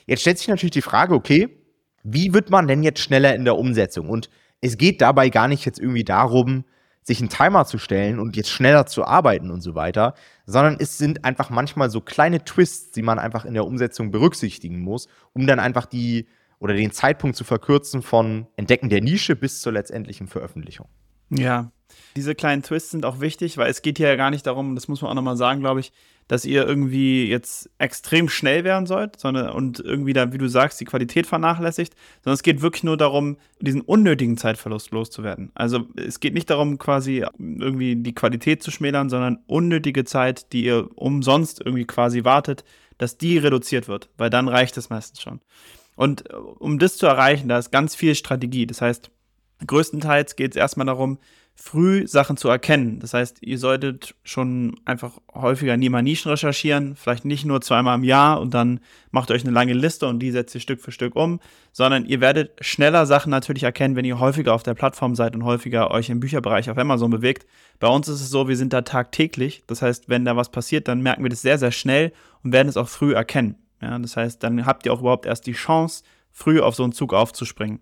Jetzt 0.07 0.21
stellt 0.21 0.37
sich 0.37 0.47
natürlich 0.47 0.71
die 0.71 0.81
Frage, 0.81 1.15
okay, 1.15 1.57
wie 2.03 2.33
wird 2.33 2.51
man 2.51 2.67
denn 2.67 2.83
jetzt 2.83 2.99
schneller 2.99 3.33
in 3.33 3.45
der 3.45 3.57
Umsetzung? 3.57 4.09
Und 4.09 4.29
es 4.61 4.77
geht 4.77 5.01
dabei 5.01 5.29
gar 5.29 5.47
nicht 5.47 5.65
jetzt 5.65 5.79
irgendwie 5.79 6.03
darum, 6.03 6.65
sich 7.05 7.19
einen 7.19 7.29
Timer 7.29 7.65
zu 7.65 7.77
stellen 7.77 8.19
und 8.19 8.35
jetzt 8.35 8.49
schneller 8.49 8.87
zu 8.87 9.05
arbeiten 9.05 9.51
und 9.51 9.61
so 9.61 9.75
weiter, 9.75 10.15
sondern 10.47 10.77
es 10.79 10.97
sind 10.97 11.23
einfach 11.23 11.51
manchmal 11.51 11.91
so 11.91 12.01
kleine 12.01 12.43
Twists, 12.43 12.91
die 12.91 13.03
man 13.03 13.19
einfach 13.19 13.45
in 13.45 13.53
der 13.53 13.65
Umsetzung 13.65 14.09
berücksichtigen 14.09 14.79
muss, 14.79 15.07
um 15.33 15.45
dann 15.45 15.59
einfach 15.59 15.85
die 15.85 16.27
oder 16.57 16.73
den 16.73 16.91
Zeitpunkt 16.91 17.37
zu 17.37 17.43
verkürzen 17.43 18.01
von 18.01 18.47
Entdecken 18.55 18.89
der 18.89 19.01
Nische 19.01 19.35
bis 19.35 19.61
zur 19.61 19.73
letztendlichen 19.73 20.27
Veröffentlichung. 20.27 20.87
Ja, 21.29 21.71
diese 22.15 22.33
kleinen 22.33 22.63
Twists 22.63 22.91
sind 22.91 23.05
auch 23.05 23.19
wichtig, 23.19 23.57
weil 23.57 23.69
es 23.69 23.83
geht 23.83 23.97
hier 23.99 24.07
ja 24.07 24.15
gar 24.15 24.31
nicht 24.31 24.47
darum, 24.47 24.73
das 24.73 24.87
muss 24.87 25.01
man 25.01 25.11
auch 25.11 25.15
nochmal 25.15 25.37
sagen, 25.37 25.59
glaube 25.59 25.81
ich, 25.81 25.91
dass 26.27 26.45
ihr 26.45 26.65
irgendwie 26.65 27.27
jetzt 27.27 27.69
extrem 27.77 28.29
schnell 28.29 28.63
werden 28.63 28.85
sollt, 28.85 29.19
sondern 29.19 29.49
und 29.49 29.79
irgendwie 29.79 30.13
da, 30.13 30.33
wie 30.33 30.37
du 30.37 30.47
sagst, 30.47 30.79
die 30.79 30.85
Qualität 30.85 31.27
vernachlässigt, 31.27 31.93
sondern 32.23 32.35
es 32.35 32.43
geht 32.43 32.61
wirklich 32.61 32.83
nur 32.83 32.97
darum, 32.97 33.37
diesen 33.59 33.81
unnötigen 33.81 34.37
Zeitverlust 34.37 34.91
loszuwerden. 34.91 35.51
Also 35.53 35.85
es 35.95 36.19
geht 36.19 36.33
nicht 36.33 36.49
darum, 36.49 36.77
quasi 36.77 37.25
irgendwie 37.37 37.95
die 37.95 38.15
Qualität 38.15 38.63
zu 38.63 38.71
schmälern, 38.71 39.09
sondern 39.09 39.39
unnötige 39.45 40.03
Zeit, 40.03 40.51
die 40.51 40.65
ihr 40.65 40.89
umsonst 40.95 41.61
irgendwie 41.63 41.85
quasi 41.85 42.23
wartet, 42.23 42.63
dass 42.97 43.17
die 43.17 43.37
reduziert 43.37 43.87
wird, 43.87 44.09
weil 44.17 44.29
dann 44.29 44.47
reicht 44.47 44.77
es 44.77 44.89
meistens 44.89 45.21
schon. 45.21 45.41
Und 45.95 46.29
äh, 46.29 46.35
um 46.35 46.79
das 46.79 46.97
zu 46.97 47.05
erreichen, 47.05 47.47
da 47.49 47.57
ist 47.57 47.71
ganz 47.71 47.95
viel 47.95 48.15
Strategie. 48.15 48.65
Das 48.65 48.81
heißt, 48.81 49.11
größtenteils 49.65 50.35
geht 50.35 50.51
es 50.51 50.57
erstmal 50.57 50.87
darum, 50.87 51.19
früh 51.57 52.05
Sachen 52.05 52.35
zu 52.35 52.49
erkennen. 52.49 52.99
Das 52.99 53.13
heißt, 53.13 53.37
ihr 53.41 53.57
solltet 53.57 54.13
schon 54.23 54.75
einfach 54.83 55.13
häufiger 55.33 55.77
nie 55.77 55.87
mal 55.87 56.01
Nischen 56.01 56.29
recherchieren, 56.29 56.95
vielleicht 56.97 57.23
nicht 57.23 57.45
nur 57.45 57.61
zweimal 57.61 57.97
im 57.97 58.03
Jahr 58.03 58.41
und 58.41 58.53
dann 58.53 58.81
macht 59.11 59.31
euch 59.31 59.43
eine 59.43 59.53
lange 59.53 59.73
Liste 59.73 60.05
und 60.07 60.19
die 60.19 60.31
setzt 60.31 60.53
ihr 60.53 60.61
Stück 60.61 60.81
für 60.81 60.91
Stück 60.91 61.15
um, 61.15 61.39
sondern 61.71 62.05
ihr 62.05 62.19
werdet 62.19 62.51
schneller 62.59 63.05
Sachen 63.05 63.29
natürlich 63.29 63.63
erkennen, 63.63 63.95
wenn 63.95 64.03
ihr 64.03 64.19
häufiger 64.19 64.53
auf 64.53 64.63
der 64.63 64.73
Plattform 64.73 65.15
seid 65.15 65.33
und 65.33 65.45
häufiger 65.45 65.91
euch 65.91 66.09
im 66.09 66.19
Bücherbereich 66.19 66.69
auf 66.69 66.77
Amazon 66.77 67.09
bewegt. 67.09 67.47
Bei 67.79 67.87
uns 67.87 68.09
ist 68.09 68.21
es 68.21 68.29
so, 68.29 68.49
wir 68.49 68.57
sind 68.57 68.73
da 68.73 68.81
tagtäglich. 68.81 69.63
Das 69.65 69.81
heißt, 69.81 70.09
wenn 70.09 70.25
da 70.25 70.35
was 70.35 70.51
passiert, 70.51 70.89
dann 70.89 71.01
merken 71.01 71.23
wir 71.23 71.29
das 71.29 71.41
sehr, 71.41 71.57
sehr 71.57 71.71
schnell 71.71 72.11
und 72.43 72.51
werden 72.51 72.67
es 72.67 72.77
auch 72.77 72.89
früh 72.89 73.13
erkennen. 73.13 73.55
Ja, 73.81 73.97
das 73.97 74.17
heißt, 74.17 74.43
dann 74.43 74.65
habt 74.65 74.85
ihr 74.85 74.93
auch 74.93 74.99
überhaupt 74.99 75.25
erst 75.25 75.47
die 75.47 75.53
Chance, 75.53 76.03
früh 76.31 76.59
auf 76.59 76.75
so 76.75 76.83
einen 76.83 76.93
Zug 76.93 77.13
aufzuspringen. 77.13 77.79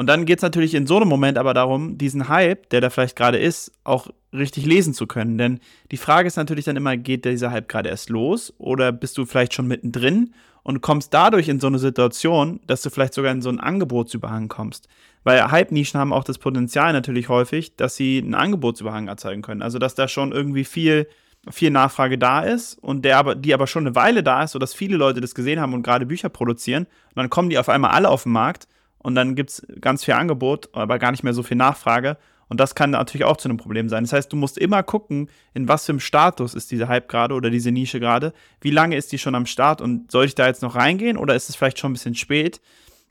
Und 0.00 0.06
dann 0.06 0.24
geht 0.24 0.38
es 0.38 0.42
natürlich 0.42 0.74
in 0.74 0.86
so 0.86 0.96
einem 0.96 1.10
Moment 1.10 1.36
aber 1.36 1.52
darum, 1.52 1.98
diesen 1.98 2.30
Hype, 2.30 2.70
der 2.70 2.80
da 2.80 2.88
vielleicht 2.88 3.16
gerade 3.16 3.36
ist, 3.36 3.70
auch 3.84 4.08
richtig 4.32 4.64
lesen 4.64 4.94
zu 4.94 5.06
können. 5.06 5.36
Denn 5.36 5.60
die 5.90 5.98
Frage 5.98 6.26
ist 6.26 6.36
natürlich 6.36 6.64
dann 6.64 6.76
immer, 6.76 6.96
geht 6.96 7.26
dieser 7.26 7.50
Hype 7.50 7.68
gerade 7.68 7.90
erst 7.90 8.08
los 8.08 8.54
oder 8.56 8.92
bist 8.92 9.18
du 9.18 9.26
vielleicht 9.26 9.52
schon 9.52 9.66
mittendrin 9.66 10.32
und 10.62 10.80
kommst 10.80 11.12
dadurch 11.12 11.50
in 11.50 11.60
so 11.60 11.66
eine 11.66 11.78
Situation, 11.78 12.60
dass 12.66 12.80
du 12.80 12.88
vielleicht 12.88 13.12
sogar 13.12 13.30
in 13.30 13.42
so 13.42 13.50
einen 13.50 13.60
Angebotsüberhang 13.60 14.48
kommst. 14.48 14.88
Weil 15.22 15.50
Hype-Nischen 15.50 16.00
haben 16.00 16.14
auch 16.14 16.24
das 16.24 16.38
Potenzial 16.38 16.94
natürlich 16.94 17.28
häufig, 17.28 17.76
dass 17.76 17.94
sie 17.94 18.22
einen 18.22 18.34
Angebotsüberhang 18.34 19.06
erzeugen 19.06 19.42
können. 19.42 19.60
Also 19.60 19.78
dass 19.78 19.96
da 19.96 20.08
schon 20.08 20.32
irgendwie 20.32 20.64
viel 20.64 21.08
viel 21.50 21.70
Nachfrage 21.70 22.16
da 22.16 22.40
ist 22.40 22.78
und 22.78 23.04
der 23.04 23.18
aber, 23.18 23.34
die 23.34 23.52
aber 23.52 23.66
schon 23.66 23.86
eine 23.86 23.94
Weile 23.96 24.22
da 24.22 24.44
ist, 24.44 24.52
sodass 24.52 24.72
viele 24.72 24.96
Leute 24.96 25.20
das 25.20 25.34
gesehen 25.34 25.60
haben 25.60 25.74
und 25.74 25.82
gerade 25.82 26.06
Bücher 26.06 26.30
produzieren. 26.30 26.84
Und 26.84 27.16
dann 27.16 27.28
kommen 27.28 27.50
die 27.50 27.58
auf 27.58 27.68
einmal 27.68 27.90
alle 27.90 28.08
auf 28.08 28.22
den 28.22 28.32
Markt 28.32 28.66
und 29.02 29.14
dann 29.14 29.34
gibt 29.34 29.50
es 29.50 29.66
ganz 29.80 30.04
viel 30.04 30.14
Angebot, 30.14 30.68
aber 30.72 30.98
gar 30.98 31.10
nicht 31.10 31.22
mehr 31.22 31.32
so 31.32 31.42
viel 31.42 31.56
Nachfrage. 31.56 32.16
Und 32.48 32.58
das 32.58 32.74
kann 32.74 32.90
natürlich 32.90 33.24
auch 33.24 33.36
zu 33.36 33.48
einem 33.48 33.58
Problem 33.58 33.88
sein. 33.88 34.02
Das 34.02 34.12
heißt, 34.12 34.32
du 34.32 34.36
musst 34.36 34.58
immer 34.58 34.82
gucken, 34.82 35.30
in 35.54 35.68
was 35.68 35.86
für 35.86 35.92
einem 35.92 36.00
Status 36.00 36.54
ist 36.54 36.72
dieser 36.72 36.88
Hype 36.88 37.08
gerade 37.08 37.34
oder 37.34 37.48
diese 37.48 37.70
Nische 37.70 38.00
gerade. 38.00 38.32
Wie 38.60 38.72
lange 38.72 38.96
ist 38.96 39.12
die 39.12 39.18
schon 39.18 39.36
am 39.36 39.46
Start 39.46 39.80
und 39.80 40.10
soll 40.10 40.24
ich 40.24 40.34
da 40.34 40.48
jetzt 40.48 40.62
noch 40.62 40.74
reingehen 40.74 41.16
oder 41.16 41.36
ist 41.36 41.48
es 41.48 41.54
vielleicht 41.54 41.78
schon 41.78 41.90
ein 41.90 41.94
bisschen 41.94 42.16
spät? 42.16 42.60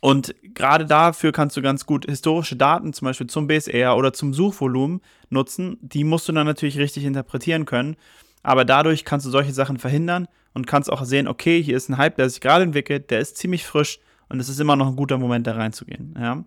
Und 0.01 0.35
gerade 0.53 0.85
dafür 0.85 1.31
kannst 1.31 1.57
du 1.57 1.61
ganz 1.61 1.85
gut 1.85 2.05
historische 2.05 2.55
Daten, 2.55 2.93
zum 2.93 3.05
Beispiel 3.05 3.27
zum 3.27 3.47
BSR 3.47 3.97
oder 3.97 4.13
zum 4.13 4.33
Suchvolumen 4.33 5.01
nutzen. 5.29 5.77
Die 5.81 6.03
musst 6.03 6.27
du 6.27 6.33
dann 6.33 6.45
natürlich 6.45 6.77
richtig 6.77 7.05
interpretieren 7.05 7.65
können. 7.65 7.95
Aber 8.43 8.65
dadurch 8.65 9.05
kannst 9.05 9.25
du 9.25 9.29
solche 9.29 9.53
Sachen 9.53 9.77
verhindern 9.77 10.27
und 10.53 10.67
kannst 10.67 10.91
auch 10.91 11.03
sehen, 11.03 11.27
okay, 11.27 11.61
hier 11.61 11.77
ist 11.77 11.89
ein 11.89 11.97
Hype, 11.97 12.15
der 12.15 12.29
sich 12.29 12.41
gerade 12.41 12.63
entwickelt, 12.63 13.09
der 13.09 13.19
ist 13.19 13.37
ziemlich 13.37 13.65
frisch 13.65 13.99
und 14.29 14.39
es 14.39 14.49
ist 14.49 14.59
immer 14.59 14.75
noch 14.75 14.87
ein 14.87 14.95
guter 14.95 15.17
Moment, 15.17 15.47
da 15.47 15.53
reinzugehen. 15.53 16.15
Ja. 16.19 16.43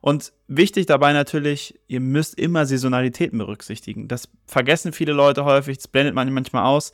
Und 0.00 0.32
wichtig 0.48 0.86
dabei 0.86 1.12
natürlich, 1.12 1.78
ihr 1.86 2.00
müsst 2.00 2.38
immer 2.38 2.66
Saisonalitäten 2.66 3.38
berücksichtigen. 3.38 4.08
Das 4.08 4.28
vergessen 4.46 4.92
viele 4.92 5.12
Leute 5.12 5.44
häufig, 5.44 5.78
das 5.78 5.88
blendet 5.88 6.14
man 6.14 6.32
manchmal 6.32 6.64
aus. 6.64 6.92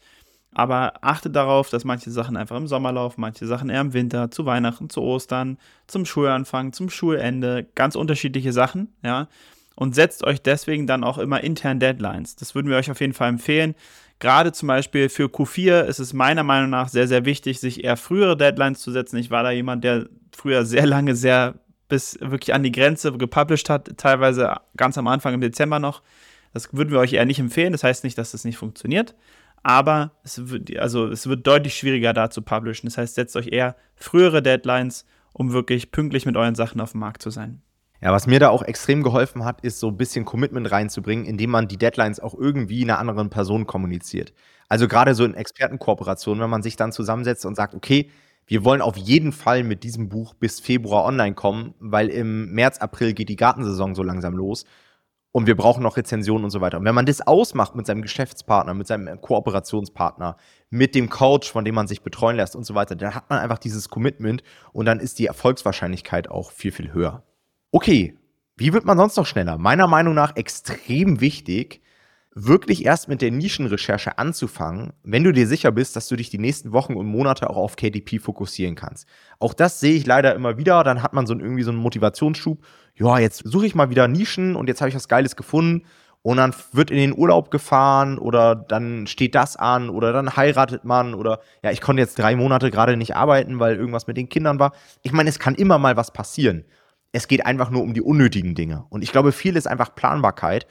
Aber 0.53 0.93
achtet 1.03 1.37
darauf, 1.37 1.71
dass 1.71 1.85
manche 1.85 2.11
Sachen 2.11 2.37
einfach 2.37 2.57
im 2.57 2.67
Sommer 2.67 2.93
laufen, 2.93 3.21
manche 3.21 3.47
Sachen 3.47 3.71
eher 3.71 3.81
im 3.81 3.93
Winter, 3.93 4.31
zu 4.31 4.45
Weihnachten, 4.47 4.91
zu 4.91 5.03
Ostern, 5.03 5.59
zum 5.87 6.05
Schulanfang, 6.05 6.73
zum 6.73 6.91
Schulende, 6.91 7.67
ganz 7.75 7.97
unterschiedliche 7.97 8.53
Sachen, 8.53 8.89
ja. 9.03 9.29
Und 9.75 9.95
setzt 9.95 10.25
euch 10.25 10.43
deswegen 10.43 10.89
dann 10.89 11.05
auch 11.05 11.19
immer 11.19 11.43
intern 11.45 11.79
Deadlines. 11.79 12.35
Das 12.35 12.55
würden 12.55 12.69
wir 12.69 12.77
euch 12.77 12.91
auf 12.91 13.01
jeden 13.01 13.13
Fall 13.13 13.29
empfehlen. 13.29 13.77
Gerade 14.19 14.51
zum 14.51 14.67
Beispiel 14.67 15.09
für 15.09 15.27
Q4 15.27 15.83
ist 15.83 16.01
es 16.01 16.13
meiner 16.13 16.43
Meinung 16.43 16.71
nach 16.71 16.89
sehr, 16.89 17.07
sehr 17.07 17.25
wichtig, 17.25 17.61
sich 17.61 17.85
eher 17.85 17.97
frühere 17.97 18.37
Deadlines 18.37 18.81
zu 18.81 18.91
setzen. 18.91 19.17
Ich 19.19 19.31
war 19.31 19.45
da 19.45 19.53
jemand, 19.53 19.85
der 19.85 20.09
früher 20.39 20.65
sehr 20.65 20.87
lange, 20.87 21.15
sehr 21.15 21.55
bis 21.89 22.19
wirklich 22.21 22.55
an 22.55 22.63
die 22.63 22.73
Grenze 22.73 23.13
gepublished 23.13 23.71
hat, 23.71 23.97
teilweise 23.97 24.55
ganz 24.77 24.99
am 24.99 25.07
Anfang 25.07 25.35
im 25.35 25.41
Dezember 25.41 25.79
noch. 25.79 26.03
Das 26.53 26.73
würden 26.73 26.91
wir 26.91 26.99
euch 26.99 27.15
eher 27.15 27.25
nicht 27.25 27.41
empfehlen. 27.41 27.73
Das 27.73 27.83
heißt 27.83 28.05
nicht, 28.05 28.17
dass 28.19 28.33
das 28.33 28.45
nicht 28.45 28.57
funktioniert. 28.57 29.15
Aber 29.63 30.13
es 30.23 30.49
wird, 30.51 30.77
also 30.79 31.09
es 31.09 31.27
wird 31.27 31.47
deutlich 31.47 31.77
schwieriger 31.77 32.13
da 32.13 32.31
zu 32.31 32.43
publishen. 32.43 32.87
Das 32.87 32.97
heißt, 32.97 33.15
setzt 33.17 33.37
euch 33.37 33.49
eher 33.49 33.77
frühere 33.97 34.43
Deadlines, 34.43 35.05
um 35.33 35.53
wirklich 35.53 35.91
pünktlich 35.91 36.27
mit 36.27 36.37
euren 36.37 36.55
Sachen 36.55 36.81
auf 36.81 36.93
dem 36.93 37.01
Markt 37.01 37.23
zu 37.23 37.31
sein. 37.31 37.63
Ja, 38.01 38.13
was 38.13 38.29
mir 38.29 38.39
da 38.39 38.51
auch 38.51 38.63
extrem 38.63 39.03
geholfen 39.03 39.45
hat, 39.45 39.63
ist 39.63 39.81
so 39.81 39.89
ein 39.89 39.97
bisschen 39.97 40.25
Commitment 40.25 40.71
reinzubringen, 40.71 41.25
indem 41.25 41.51
man 41.51 41.67
die 41.67 41.79
Deadlines 41.79 42.21
auch 42.21 42.35
irgendwie 42.35 42.83
einer 42.85 42.99
anderen 42.99 43.29
Person 43.29 43.67
kommuniziert. 43.67 44.33
Also 44.69 44.87
gerade 44.87 45.15
so 45.15 45.25
in 45.25 45.35
Expertenkooperationen, 45.35 46.41
wenn 46.41 46.51
man 46.51 46.63
sich 46.63 46.77
dann 46.77 46.93
zusammensetzt 46.93 47.45
und 47.45 47.57
sagt, 47.57 47.75
okay, 47.75 48.11
wir 48.49 48.65
wollen 48.65 48.81
auf 48.81 48.97
jeden 48.97 49.33
Fall 49.33 49.63
mit 49.63 49.85
diesem 49.85 50.09
Buch 50.09 50.33
bis 50.33 50.59
Februar 50.59 51.05
online 51.05 51.35
kommen, 51.35 51.75
weil 51.79 52.09
im 52.09 52.51
März, 52.53 52.79
April 52.79 53.13
geht 53.13 53.29
die 53.29 53.37
Gartensaison 53.37 53.95
so 53.95 54.03
langsam 54.03 54.35
los 54.35 54.65
und 55.33 55.47
wir 55.47 55.55
brauchen 55.55 55.83
noch 55.83 55.99
Rezensionen 55.99 56.45
und 56.45 56.51
so 56.51 56.63
weiter. 56.63 56.79
Und 56.79 56.87
wenn 56.87 56.95
man 56.95 57.05
das 57.05 57.21
ausmacht 57.21 57.75
mit 57.75 57.87
seinem 57.87 58.01
Geschäftspartner, 58.01 58.73
mit 58.73 58.87
seinem 58.87 59.21
Kooperationspartner, 59.21 60.39
mit 60.71 60.95
dem 60.95 61.11
Coach, 61.11 61.53
von 61.53 61.67
dem 61.67 61.75
man 61.75 61.87
sich 61.89 62.01
betreuen 62.01 62.37
lässt 62.37 62.57
und 62.57 62.65
so 62.65 62.75
weiter, 62.75 62.97
dann 62.97 63.15
hat 63.15 63.29
man 63.29 63.39
einfach 63.39 63.59
dieses 63.59 63.91
Commitment 63.91 64.43
und 64.73 64.87
dann 64.87 64.99
ist 64.99 65.19
die 65.19 65.27
Erfolgswahrscheinlichkeit 65.27 66.31
auch 66.31 66.51
viel, 66.51 66.73
viel 66.73 66.95
höher. 66.95 67.25
Okay, 67.71 68.17
wie 68.57 68.73
wird 68.73 68.87
man 68.87 68.97
sonst 68.97 69.17
noch 69.17 69.27
schneller? 69.27 69.59
Meiner 69.59 69.87
Meinung 69.89 70.15
nach 70.15 70.37
extrem 70.37 71.21
wichtig, 71.21 71.83
wirklich 72.47 72.85
erst 72.85 73.09
mit 73.09 73.21
der 73.21 73.31
Nischenrecherche 73.31 74.19
anzufangen, 74.19 74.93
wenn 75.03 75.25
du 75.25 75.33
dir 75.33 75.47
sicher 75.47 75.73
bist, 75.73 75.97
dass 75.97 76.09
du 76.09 76.17
dich 76.17 76.31
die 76.31 76.39
nächsten 76.39 76.73
Wochen 76.73 76.95
und 76.95 77.07
Monate 77.07 77.51
auch 77.51 77.57
auf 77.57 77.77
KDP 77.77 78.19
fokussieren 78.19 78.75
kannst. 78.77 79.09
Auch 79.41 79.55
das 79.55 79.81
sehe 79.81 79.95
ich 79.95 80.07
leider 80.07 80.35
immer 80.35 80.57
wieder. 80.57 80.85
Dann 80.85 81.03
hat 81.03 81.13
man 81.13 81.27
so 81.27 81.35
irgendwie 81.35 81.65
so 81.65 81.71
einen 81.71 81.81
Motivationsschub. 81.81 82.63
Ja, 82.95 83.19
jetzt 83.19 83.43
suche 83.45 83.67
ich 83.67 83.75
mal 83.75 83.91
wieder 83.91 84.07
Nischen 84.07 84.55
und 84.55 84.69
jetzt 84.69 84.81
habe 84.81 84.89
ich 84.89 84.95
was 84.95 85.09
Geiles 85.09 85.37
gefunden. 85.37 85.85
Und 86.23 86.37
dann 86.37 86.55
wird 86.73 86.91
in 86.91 86.99
den 86.99 87.17
Urlaub 87.17 87.51
gefahren 87.51 88.19
oder 88.19 88.55
dann 88.55 89.07
steht 89.07 89.35
das 89.35 89.57
an 89.57 89.89
oder 89.89 90.13
dann 90.13 90.37
heiratet 90.37 90.85
man 90.85 91.15
oder 91.15 91.41
ja, 91.63 91.71
ich 91.71 91.81
konnte 91.81 92.03
jetzt 92.03 92.19
drei 92.19 92.37
Monate 92.37 92.71
gerade 92.71 92.97
nicht 92.97 93.17
arbeiten, 93.17 93.61
weil 93.61 93.77
irgendwas 93.77 94.07
mit 94.07 94.17
den 94.17 94.29
Kindern 94.29 94.59
war. 94.59 94.73
Ich 95.03 95.13
meine, 95.13 95.29
es 95.29 95.39
kann 95.39 95.55
immer 95.55 95.79
mal 95.79 95.97
was 95.97 96.13
passieren. 96.13 96.65
Es 97.13 97.29
geht 97.29 97.47
einfach 97.47 97.71
nur 97.71 97.83
um 97.83 97.95
die 97.95 98.03
unnötigen 98.03 98.55
Dinge. 98.55 98.85
Und 98.91 99.03
ich 99.03 99.13
glaube, 99.13 99.33
viel 99.33 99.57
ist 99.57 99.67
einfach 99.67 99.95
Planbarkeit. 99.95 100.67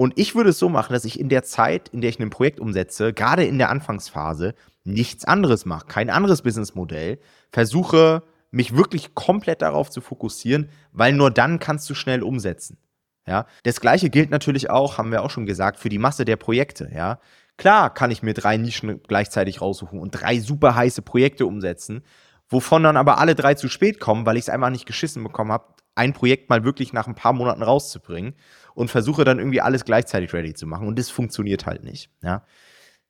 Und 0.00 0.16
ich 0.16 0.36
würde 0.36 0.50
es 0.50 0.60
so 0.60 0.68
machen, 0.68 0.92
dass 0.92 1.04
ich 1.04 1.18
in 1.18 1.28
der 1.28 1.42
Zeit, 1.42 1.88
in 1.88 2.00
der 2.00 2.10
ich 2.10 2.20
ein 2.20 2.30
Projekt 2.30 2.60
umsetze, 2.60 3.12
gerade 3.12 3.44
in 3.44 3.58
der 3.58 3.68
Anfangsphase, 3.68 4.54
nichts 4.84 5.24
anderes 5.24 5.66
mache, 5.66 5.88
kein 5.88 6.08
anderes 6.08 6.42
Businessmodell, 6.42 7.18
versuche 7.50 8.22
mich 8.52 8.76
wirklich 8.76 9.16
komplett 9.16 9.60
darauf 9.60 9.90
zu 9.90 10.00
fokussieren, 10.00 10.70
weil 10.92 11.14
nur 11.14 11.32
dann 11.32 11.58
kannst 11.58 11.90
du 11.90 11.94
schnell 11.94 12.22
umsetzen. 12.22 12.78
Ja, 13.26 13.46
das 13.64 13.80
gleiche 13.80 14.08
gilt 14.08 14.30
natürlich 14.30 14.70
auch, 14.70 14.98
haben 14.98 15.10
wir 15.10 15.24
auch 15.24 15.30
schon 15.30 15.46
gesagt, 15.46 15.80
für 15.80 15.88
die 15.88 15.98
Masse 15.98 16.24
der 16.24 16.36
Projekte, 16.36 16.90
ja. 16.94 17.18
Klar 17.56 17.92
kann 17.92 18.12
ich 18.12 18.22
mir 18.22 18.34
drei 18.34 18.56
Nischen 18.56 19.02
gleichzeitig 19.02 19.60
raussuchen 19.60 19.98
und 19.98 20.12
drei 20.12 20.38
super 20.38 20.76
heiße 20.76 21.02
Projekte 21.02 21.44
umsetzen, 21.44 22.04
wovon 22.48 22.84
dann 22.84 22.96
aber 22.96 23.18
alle 23.18 23.34
drei 23.34 23.54
zu 23.54 23.68
spät 23.68 23.98
kommen, 23.98 24.26
weil 24.26 24.36
ich 24.36 24.44
es 24.44 24.48
einfach 24.48 24.70
nicht 24.70 24.86
geschissen 24.86 25.24
bekommen 25.24 25.50
habe, 25.50 25.74
ein 25.98 26.12
Projekt 26.12 26.48
mal 26.48 26.64
wirklich 26.64 26.92
nach 26.92 27.06
ein 27.06 27.14
paar 27.14 27.32
Monaten 27.32 27.62
rauszubringen 27.62 28.34
und 28.74 28.90
versuche 28.90 29.24
dann 29.24 29.38
irgendwie 29.38 29.60
alles 29.60 29.84
gleichzeitig 29.84 30.32
ready 30.32 30.54
zu 30.54 30.66
machen. 30.66 30.86
Und 30.86 30.98
das 30.98 31.10
funktioniert 31.10 31.66
halt 31.66 31.82
nicht. 31.82 32.10
Ja. 32.22 32.44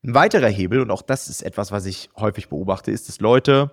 Ein 0.02 0.14
weiterer 0.14 0.48
Hebel, 0.48 0.80
und 0.80 0.90
auch 0.90 1.02
das 1.02 1.28
ist 1.28 1.42
etwas, 1.42 1.70
was 1.70 1.84
ich 1.84 2.08
häufig 2.16 2.48
beobachte, 2.48 2.90
ist, 2.90 3.08
dass 3.08 3.20
Leute 3.20 3.70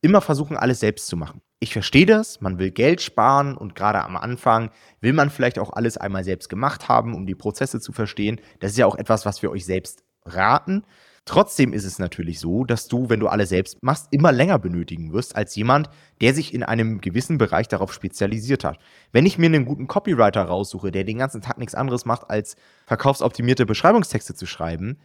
immer 0.00 0.20
versuchen, 0.20 0.56
alles 0.56 0.80
selbst 0.80 1.06
zu 1.06 1.16
machen. 1.16 1.40
Ich 1.60 1.72
verstehe 1.72 2.06
das, 2.06 2.40
man 2.40 2.58
will 2.58 2.70
Geld 2.70 3.00
sparen 3.00 3.56
und 3.56 3.74
gerade 3.74 4.02
am 4.02 4.16
Anfang 4.16 4.70
will 5.00 5.12
man 5.12 5.30
vielleicht 5.30 5.58
auch 5.58 5.72
alles 5.72 5.96
einmal 5.96 6.24
selbst 6.24 6.48
gemacht 6.48 6.88
haben, 6.88 7.14
um 7.14 7.26
die 7.26 7.34
Prozesse 7.34 7.80
zu 7.80 7.92
verstehen. 7.92 8.40
Das 8.60 8.72
ist 8.72 8.78
ja 8.78 8.86
auch 8.86 8.96
etwas, 8.96 9.26
was 9.26 9.42
wir 9.42 9.50
euch 9.50 9.64
selbst 9.64 10.04
raten. 10.24 10.84
Trotzdem 11.26 11.72
ist 11.72 11.84
es 11.84 11.98
natürlich 11.98 12.38
so, 12.38 12.64
dass 12.64 12.86
du, 12.86 13.08
wenn 13.08 13.20
du 13.20 13.28
alle 13.28 13.46
selbst 13.46 13.82
machst, 13.82 14.08
immer 14.10 14.30
länger 14.30 14.58
benötigen 14.58 15.14
wirst 15.14 15.36
als 15.36 15.56
jemand, 15.56 15.88
der 16.20 16.34
sich 16.34 16.52
in 16.52 16.62
einem 16.62 17.00
gewissen 17.00 17.38
Bereich 17.38 17.66
darauf 17.66 17.94
spezialisiert 17.94 18.62
hat. 18.62 18.78
Wenn 19.10 19.24
ich 19.24 19.38
mir 19.38 19.46
einen 19.46 19.64
guten 19.64 19.86
Copywriter 19.86 20.42
raussuche, 20.42 20.90
der 20.90 21.04
den 21.04 21.18
ganzen 21.18 21.40
Tag 21.40 21.56
nichts 21.56 21.74
anderes 21.74 22.04
macht, 22.04 22.28
als 22.28 22.56
verkaufsoptimierte 22.86 23.64
Beschreibungstexte 23.64 24.34
zu 24.34 24.44
schreiben, 24.44 24.98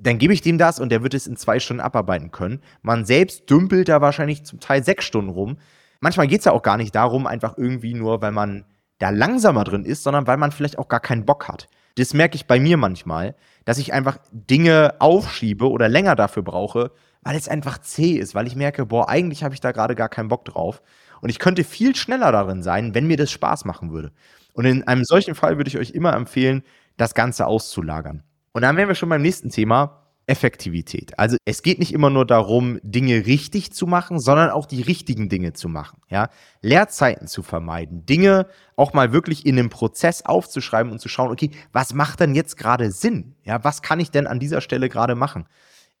dann 0.00 0.18
gebe 0.18 0.32
ich 0.32 0.40
dem 0.40 0.58
das 0.58 0.78
und 0.78 0.90
der 0.90 1.02
wird 1.02 1.14
es 1.14 1.26
in 1.26 1.36
zwei 1.36 1.58
Stunden 1.58 1.80
abarbeiten 1.80 2.30
können. 2.30 2.60
Man 2.82 3.04
selbst 3.04 3.50
dümpelt 3.50 3.88
da 3.88 4.00
wahrscheinlich 4.00 4.44
zum 4.44 4.60
Teil 4.60 4.84
sechs 4.84 5.04
Stunden 5.04 5.30
rum. 5.30 5.58
Manchmal 6.00 6.28
geht 6.28 6.40
es 6.40 6.44
ja 6.44 6.52
auch 6.52 6.62
gar 6.62 6.76
nicht 6.76 6.94
darum, 6.94 7.26
einfach 7.26 7.56
irgendwie 7.56 7.94
nur, 7.94 8.22
weil 8.22 8.32
man 8.32 8.64
da 8.98 9.10
langsamer 9.10 9.64
drin 9.64 9.84
ist, 9.84 10.04
sondern 10.04 10.26
weil 10.26 10.36
man 10.36 10.52
vielleicht 10.52 10.78
auch 10.78 10.88
gar 10.88 11.00
keinen 11.00 11.24
Bock 11.24 11.48
hat. 11.48 11.68
Das 11.96 12.14
merke 12.14 12.36
ich 12.36 12.46
bei 12.46 12.60
mir 12.60 12.76
manchmal, 12.76 13.34
dass 13.64 13.78
ich 13.78 13.92
einfach 13.92 14.18
Dinge 14.30 14.94
aufschiebe 14.98 15.68
oder 15.68 15.88
länger 15.88 16.14
dafür 16.14 16.42
brauche, 16.42 16.92
weil 17.22 17.36
es 17.36 17.48
einfach 17.48 17.78
zäh 17.78 18.12
ist, 18.12 18.34
weil 18.34 18.46
ich 18.46 18.54
merke, 18.54 18.86
boah, 18.86 19.08
eigentlich 19.08 19.42
habe 19.42 19.54
ich 19.54 19.60
da 19.60 19.72
gerade 19.72 19.94
gar 19.94 20.08
keinen 20.08 20.28
Bock 20.28 20.44
drauf. 20.44 20.82
Und 21.20 21.30
ich 21.30 21.38
könnte 21.38 21.64
viel 21.64 21.96
schneller 21.96 22.30
darin 22.30 22.62
sein, 22.62 22.94
wenn 22.94 23.06
mir 23.06 23.16
das 23.16 23.32
Spaß 23.32 23.64
machen 23.64 23.90
würde. 23.90 24.12
Und 24.52 24.66
in 24.66 24.86
einem 24.86 25.04
solchen 25.04 25.34
Fall 25.34 25.56
würde 25.56 25.68
ich 25.68 25.78
euch 25.78 25.90
immer 25.90 26.14
empfehlen, 26.14 26.62
das 26.96 27.14
Ganze 27.14 27.46
auszulagern. 27.46 28.22
Und 28.52 28.62
dann 28.62 28.76
wären 28.76 28.88
wir 28.88 28.94
schon 28.94 29.08
beim 29.08 29.22
nächsten 29.22 29.50
Thema. 29.50 30.05
Effektivität. 30.26 31.18
Also 31.18 31.36
es 31.44 31.62
geht 31.62 31.78
nicht 31.78 31.92
immer 31.92 32.10
nur 32.10 32.26
darum, 32.26 32.80
Dinge 32.82 33.26
richtig 33.26 33.72
zu 33.72 33.86
machen, 33.86 34.18
sondern 34.18 34.50
auch 34.50 34.66
die 34.66 34.82
richtigen 34.82 35.28
Dinge 35.28 35.52
zu 35.52 35.68
machen. 35.68 36.00
Ja? 36.08 36.30
Leerzeiten 36.62 37.28
zu 37.28 37.42
vermeiden, 37.42 38.04
Dinge 38.06 38.46
auch 38.74 38.92
mal 38.92 39.12
wirklich 39.12 39.46
in 39.46 39.58
einem 39.58 39.70
Prozess 39.70 40.22
aufzuschreiben 40.22 40.90
und 40.90 41.00
zu 41.00 41.08
schauen, 41.08 41.30
okay, 41.30 41.50
was 41.72 41.94
macht 41.94 42.20
denn 42.20 42.34
jetzt 42.34 42.56
gerade 42.56 42.90
Sinn? 42.90 43.36
Ja, 43.44 43.62
was 43.62 43.82
kann 43.82 44.00
ich 44.00 44.10
denn 44.10 44.26
an 44.26 44.40
dieser 44.40 44.60
Stelle 44.60 44.88
gerade 44.88 45.14
machen? 45.14 45.46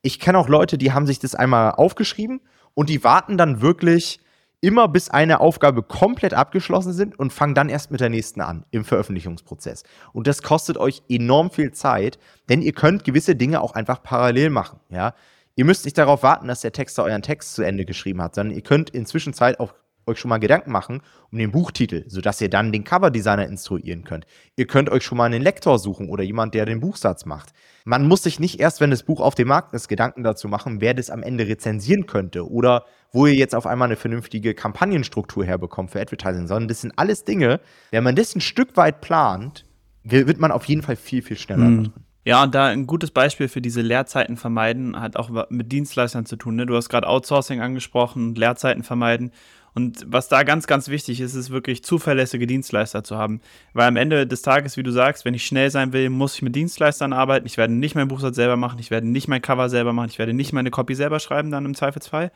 Ich 0.02 0.18
kenne 0.18 0.38
auch 0.38 0.48
Leute, 0.48 0.76
die 0.76 0.92
haben 0.92 1.06
sich 1.06 1.20
das 1.20 1.36
einmal 1.36 1.72
aufgeschrieben 1.72 2.40
und 2.74 2.90
die 2.90 3.04
warten 3.04 3.38
dann 3.38 3.60
wirklich 3.60 4.20
immer 4.60 4.88
bis 4.88 5.10
eine 5.10 5.40
Aufgabe 5.40 5.82
komplett 5.82 6.34
abgeschlossen 6.34 6.92
sind 6.92 7.18
und 7.18 7.32
fangen 7.32 7.54
dann 7.54 7.68
erst 7.68 7.90
mit 7.90 8.00
der 8.00 8.08
nächsten 8.08 8.40
an 8.40 8.64
im 8.70 8.84
Veröffentlichungsprozess. 8.84 9.84
Und 10.12 10.26
das 10.26 10.42
kostet 10.42 10.78
euch 10.78 11.02
enorm 11.08 11.50
viel 11.50 11.72
Zeit, 11.72 12.18
denn 12.48 12.62
ihr 12.62 12.72
könnt 12.72 13.04
gewisse 13.04 13.36
Dinge 13.36 13.60
auch 13.60 13.72
einfach 13.72 14.02
parallel 14.02 14.50
machen. 14.50 14.80
Ja? 14.88 15.14
Ihr 15.54 15.64
müsst 15.64 15.84
nicht 15.84 15.98
darauf 15.98 16.22
warten, 16.22 16.48
dass 16.48 16.60
der 16.60 16.72
Texter 16.72 17.04
euren 17.04 17.22
Text 17.22 17.54
zu 17.54 17.62
Ende 17.62 17.84
geschrieben 17.84 18.22
hat, 18.22 18.34
sondern 18.34 18.56
ihr 18.56 18.62
könnt 18.62 18.90
inzwischen 18.90 19.32
Zeit 19.32 19.60
auch 19.60 19.74
euch 20.06 20.18
schon 20.18 20.28
mal 20.28 20.38
Gedanken 20.38 20.70
machen 20.70 21.02
um 21.32 21.38
den 21.38 21.50
Buchtitel, 21.50 22.04
sodass 22.06 22.40
ihr 22.40 22.48
dann 22.48 22.72
den 22.72 22.84
Coverdesigner 22.84 23.46
instruieren 23.46 24.04
könnt. 24.04 24.26
Ihr 24.54 24.66
könnt 24.66 24.88
euch 24.88 25.02
schon 25.02 25.18
mal 25.18 25.24
einen 25.24 25.42
Lektor 25.42 25.78
suchen 25.78 26.08
oder 26.08 26.22
jemand, 26.22 26.54
der 26.54 26.64
den 26.64 26.80
Buchsatz 26.80 27.26
macht. 27.26 27.52
Man 27.84 28.06
muss 28.06 28.22
sich 28.22 28.38
nicht 28.38 28.60
erst, 28.60 28.80
wenn 28.80 28.90
das 28.90 29.02
Buch 29.02 29.20
auf 29.20 29.34
dem 29.34 29.48
Markt 29.48 29.74
ist, 29.74 29.88
Gedanken 29.88 30.22
dazu 30.22 30.48
machen, 30.48 30.80
wer 30.80 30.94
das 30.94 31.10
am 31.10 31.22
Ende 31.22 31.46
rezensieren 31.48 32.06
könnte 32.06 32.48
oder 32.48 32.84
wo 33.16 33.26
ihr 33.26 33.34
jetzt 33.34 33.54
auf 33.54 33.66
einmal 33.66 33.86
eine 33.86 33.96
vernünftige 33.96 34.52
Kampagnenstruktur 34.52 35.42
herbekommt 35.42 35.90
für 35.90 36.00
Advertising, 36.00 36.46
sondern 36.46 36.68
das 36.68 36.82
sind 36.82 36.92
alles 36.96 37.24
Dinge, 37.24 37.60
wenn 37.90 38.04
man 38.04 38.14
das 38.14 38.34
ein 38.34 38.42
Stück 38.42 38.76
weit 38.76 39.00
plant, 39.00 39.64
wird 40.04 40.38
man 40.38 40.52
auf 40.52 40.66
jeden 40.66 40.82
Fall 40.82 40.96
viel, 40.96 41.22
viel 41.22 41.38
schneller 41.38 41.64
mhm. 41.64 41.84
drin. 41.84 41.92
Ja, 42.26 42.42
und 42.42 42.54
da 42.54 42.66
ein 42.66 42.86
gutes 42.86 43.12
Beispiel 43.12 43.48
für 43.48 43.62
diese 43.62 43.80
Leerzeiten 43.80 44.36
vermeiden 44.36 45.00
hat 45.00 45.16
auch 45.16 45.30
mit 45.48 45.72
Dienstleistern 45.72 46.26
zu 46.26 46.36
tun. 46.36 46.56
Ne? 46.56 46.66
Du 46.66 46.76
hast 46.76 46.88
gerade 46.90 47.08
Outsourcing 47.08 47.60
angesprochen, 47.60 48.34
Leerzeiten 48.34 48.82
vermeiden. 48.82 49.30
Und 49.74 50.04
was 50.08 50.28
da 50.28 50.42
ganz, 50.42 50.66
ganz 50.66 50.88
wichtig 50.88 51.20
ist, 51.20 51.34
ist 51.34 51.50
wirklich 51.50 51.84
zuverlässige 51.84 52.46
Dienstleister 52.46 53.04
zu 53.04 53.16
haben. 53.16 53.40
Weil 53.72 53.88
am 53.88 53.96
Ende 53.96 54.26
des 54.26 54.42
Tages, 54.42 54.76
wie 54.76 54.82
du 54.82 54.90
sagst, 54.90 55.24
wenn 55.24 55.34
ich 55.34 55.46
schnell 55.46 55.70
sein 55.70 55.92
will, 55.92 56.10
muss 56.10 56.34
ich 56.34 56.42
mit 56.42 56.56
Dienstleistern 56.56 57.12
arbeiten. 57.12 57.46
Ich 57.46 57.56
werde 57.56 57.72
nicht 57.72 57.94
mein 57.94 58.08
Buchsatz 58.08 58.36
selber 58.36 58.56
machen, 58.56 58.78
ich 58.78 58.90
werde 58.90 59.06
nicht 59.06 59.28
mein 59.28 59.42
Cover 59.42 59.68
selber 59.68 59.92
machen, 59.92 60.08
ich 60.10 60.18
werde 60.18 60.34
nicht 60.34 60.52
meine 60.52 60.70
Copy 60.70 60.94
selber 60.94 61.20
schreiben, 61.20 61.50
dann 61.50 61.64
im 61.64 61.74
Zweifelsfall. 61.74 62.32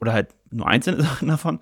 Oder 0.00 0.12
halt 0.12 0.28
nur 0.50 0.66
einzelne 0.66 1.02
Sachen 1.02 1.28
davon. 1.28 1.60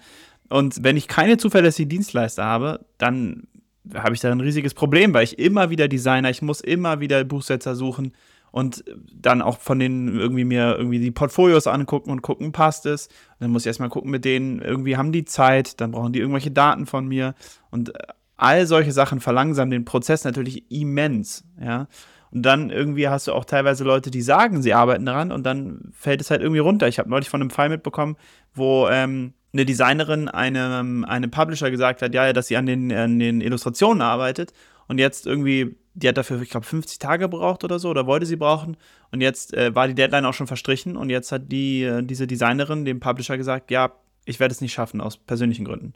Und 0.49 0.85
wenn 0.85 0.97
ich 0.97 1.09
keine 1.09 1.39
zuverlässigen 1.39 1.89
Dienstleister 1.89 2.45
habe, 2.45 2.87
dann 2.99 3.49
habe 3.95 4.15
ich 4.15 4.21
da 4.21 4.31
ein 4.31 4.41
riesiges 4.41 4.75
Problem, 4.75 5.15
weil 5.15 5.25
ich 5.25 5.39
immer 5.39 5.71
wieder 5.71 5.89
Designer, 5.89 6.31
ich 6.31 6.43
muss 6.43 6.61
immer 6.61 7.01
wieder 7.01 7.25
Buchsetzer 7.25 7.75
suchen 7.75 8.13
und 8.51 8.85
dann 9.13 9.43
auch 9.43 9.59
von 9.59 9.79
denen 9.79 10.19
irgendwie 10.19 10.45
mir 10.45 10.77
irgendwie 10.77 10.99
die 10.99 11.11
Portfolios 11.11 11.67
angucken 11.67 12.11
und 12.11 12.23
gucken, 12.23 12.53
passt 12.53 12.87
es. 12.87 13.07
Und 13.07 13.41
dann 13.41 13.51
muss 13.51 13.63
ich 13.63 13.67
erstmal 13.67 13.91
gucken 13.91 14.11
mit 14.11 14.25
denen, 14.25 14.61
irgendwie 14.61 14.97
haben 14.97 15.13
die 15.13 15.25
Zeit, 15.25 15.81
dann 15.81 15.93
brauchen 15.93 16.13
die 16.13 16.21
irgendwelche 16.21 16.51
Daten 16.51 16.87
von 16.87 17.07
mir 17.07 17.35
und 17.71 17.95
äh, 17.95 17.99
all 18.37 18.67
solche 18.67 18.93
Sachen 18.93 19.21
verlangsamen 19.21 19.71
den 19.71 19.85
Prozess 19.85 20.25
natürlich 20.25 20.71
immens, 20.71 21.45
ja. 21.61 21.89
Und 22.37 22.43
dann 22.43 22.69
irgendwie 22.69 23.09
hast 23.09 23.29
du 23.29 23.33
auch 23.33 23.47
teilweise 23.47 23.83
Leute, 23.83 24.11
die 24.11 24.21
sagen, 24.21 24.61
sie 24.61 24.75
arbeiten 24.75 25.07
daran 25.07 25.33
und 25.33 25.45
dann 25.45 25.91
fällt 25.95 26.21
es 26.21 26.31
halt 26.31 26.43
irgendwie 26.43 26.61
runter. 26.61 26.87
Ich 26.87 26.99
habe 26.99 27.09
neulich 27.09 27.31
von 27.31 27.41
einem 27.41 27.49
Fall 27.49 27.71
mitbekommen, 27.71 28.17
wo 28.53 28.89
ähm, 28.89 29.33
eine 29.55 29.65
Designerin 29.65 30.29
einem, 30.29 31.07
einem 31.07 31.31
Publisher 31.31 31.71
gesagt 31.71 32.03
hat, 32.03 32.13
ja, 32.13 32.35
dass 32.35 32.49
sie 32.49 32.59
an 32.59 32.67
den, 32.67 32.93
an 32.93 33.19
den 33.19 33.41
Illustrationen 33.41 34.03
arbeitet 34.03 34.53
und 34.87 34.99
jetzt 34.99 35.27
irgendwie 35.27 35.77
die 35.95 36.09
hat 36.09 36.19
dafür, 36.19 36.43
ich 36.43 36.51
glaube, 36.51 36.67
50 36.67 36.99
Tage 36.99 37.25
gebraucht 37.25 37.65
oder 37.65 37.79
so, 37.79 37.89
oder 37.89 38.07
wollte 38.07 38.27
sie 38.27 38.37
brauchen. 38.37 38.77
Und 39.13 39.23
jetzt 39.23 39.55
äh, 39.55 39.75
war 39.75 39.89
die 39.89 39.95
Deadline 39.95 40.27
auch 40.27 40.35
schon 40.35 40.47
verstrichen 40.47 40.95
und 40.95 41.09
jetzt 41.09 41.33
hat 41.33 41.51
die, 41.51 41.85
äh, 41.85 42.03
diese 42.03 42.27
Designerin 42.27 42.85
dem 42.85 43.01
Publisher 43.01 43.39
gesagt, 43.39 43.71
ja, 43.71 43.93
ich 44.27 44.39
werde 44.39 44.53
es 44.53 44.61
nicht 44.61 44.75
schaffen 44.75 45.01
aus 45.01 45.17
persönlichen 45.17 45.65
Gründen. 45.65 45.95